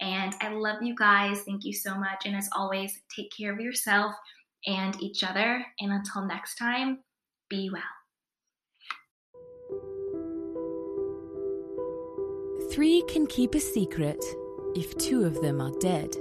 And 0.00 0.34
I 0.40 0.48
love 0.48 0.82
you 0.82 0.94
guys. 0.94 1.42
Thank 1.42 1.64
you 1.64 1.74
so 1.74 1.94
much. 1.94 2.24
And 2.24 2.34
as 2.34 2.48
always, 2.56 2.98
take 3.14 3.30
care 3.36 3.52
of 3.52 3.60
yourself 3.60 4.14
and 4.66 5.00
each 5.02 5.22
other. 5.22 5.64
And 5.78 5.92
until 5.92 6.26
next 6.26 6.54
time, 6.54 7.00
be 7.50 7.68
well. 7.70 7.99
Three 12.70 13.02
can 13.08 13.26
keep 13.26 13.56
a 13.56 13.60
secret 13.60 14.24
if 14.76 14.96
two 14.96 15.24
of 15.24 15.34
them 15.42 15.60
are 15.60 15.72
dead. 15.80 16.16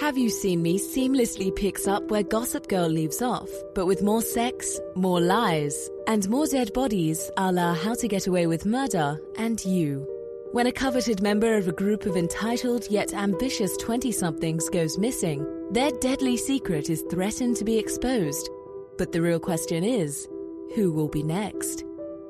Have 0.00 0.16
You 0.16 0.30
Seen 0.30 0.62
Me 0.62 0.78
seamlessly 0.78 1.54
picks 1.54 1.86
up 1.86 2.10
where 2.10 2.22
Gossip 2.22 2.66
Girl 2.68 2.88
leaves 2.88 3.20
off, 3.20 3.50
but 3.74 3.84
with 3.84 4.02
more 4.02 4.22
sex, 4.22 4.80
more 4.94 5.20
lies, 5.20 5.90
and 6.06 6.26
more 6.30 6.46
dead 6.46 6.72
bodies 6.72 7.30
a 7.36 7.52
la 7.52 7.74
How 7.74 7.92
to 7.92 8.08
Get 8.08 8.26
Away 8.26 8.46
with 8.46 8.64
Murder 8.64 9.20
and 9.36 9.62
You. 9.66 10.08
When 10.52 10.66
a 10.66 10.72
coveted 10.72 11.20
member 11.20 11.58
of 11.58 11.68
a 11.68 11.72
group 11.72 12.06
of 12.06 12.16
entitled 12.16 12.90
yet 12.90 13.12
ambitious 13.12 13.76
20 13.76 14.10
somethings 14.12 14.70
goes 14.70 14.96
missing, 14.96 15.46
their 15.72 15.90
deadly 15.90 16.38
secret 16.38 16.88
is 16.88 17.04
threatened 17.10 17.56
to 17.56 17.66
be 17.66 17.78
exposed. 17.78 18.48
But 18.96 19.12
the 19.12 19.20
real 19.20 19.40
question 19.40 19.84
is 19.84 20.26
who 20.74 20.90
will 20.90 21.08
be 21.08 21.22
next? 21.22 21.84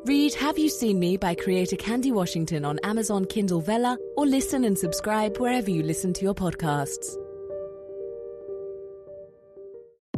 Read 0.04 0.34
Have 0.34 0.58
You 0.58 0.68
Seen 0.68 0.98
Me 0.98 1.16
by 1.16 1.36
creator 1.36 1.76
Candy 1.76 2.10
Washington 2.10 2.64
on 2.64 2.80
Amazon 2.82 3.24
Kindle 3.24 3.60
Vella 3.60 3.96
or 4.16 4.26
listen 4.26 4.64
and 4.64 4.76
subscribe 4.76 5.38
wherever 5.38 5.70
you 5.70 5.84
listen 5.84 6.12
to 6.14 6.24
your 6.24 6.34
podcasts. 6.34 7.16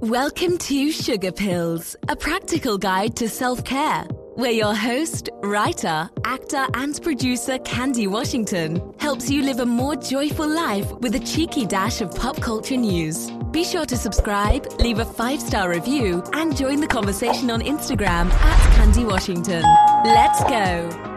Welcome 0.01 0.57
to 0.57 0.90
Sugar 0.90 1.33
Pills, 1.33 1.97
a 2.09 2.16
practical 2.16 2.79
guide 2.79 3.14
to 3.16 3.29
self 3.29 3.62
care, 3.66 4.05
where 4.37 4.53
your 4.53 4.75
host, 4.75 5.29
writer, 5.42 6.09
actor, 6.25 6.66
and 6.73 6.99
producer 7.03 7.59
Candy 7.59 8.07
Washington 8.07 8.94
helps 8.99 9.29
you 9.29 9.42
live 9.42 9.61
a 9.61 9.66
more 9.66 9.97
joyful 9.97 10.49
life 10.49 10.90
with 11.01 11.14
a 11.14 11.20
cheeky 11.20 11.66
dash 11.66 12.01
of 12.01 12.11
pop 12.14 12.40
culture 12.40 12.79
news. 12.79 13.31
Be 13.55 13.62
sure 13.62 13.87
to 13.87 13.97
subscribe, 13.97 14.67
leave 14.81 14.99
a 14.99 15.05
five 15.05 15.40
star 15.40 15.71
review, 15.71 16.25
and 16.33 16.57
join 16.57 16.81
the 16.81 16.88
conversation 16.88 17.53
on 17.53 17.61
Instagram 17.61 18.29
at 18.29 18.75
Candy 18.75 19.05
Washington. 19.05 19.62
Let's 20.05 20.43
go. 20.43 21.13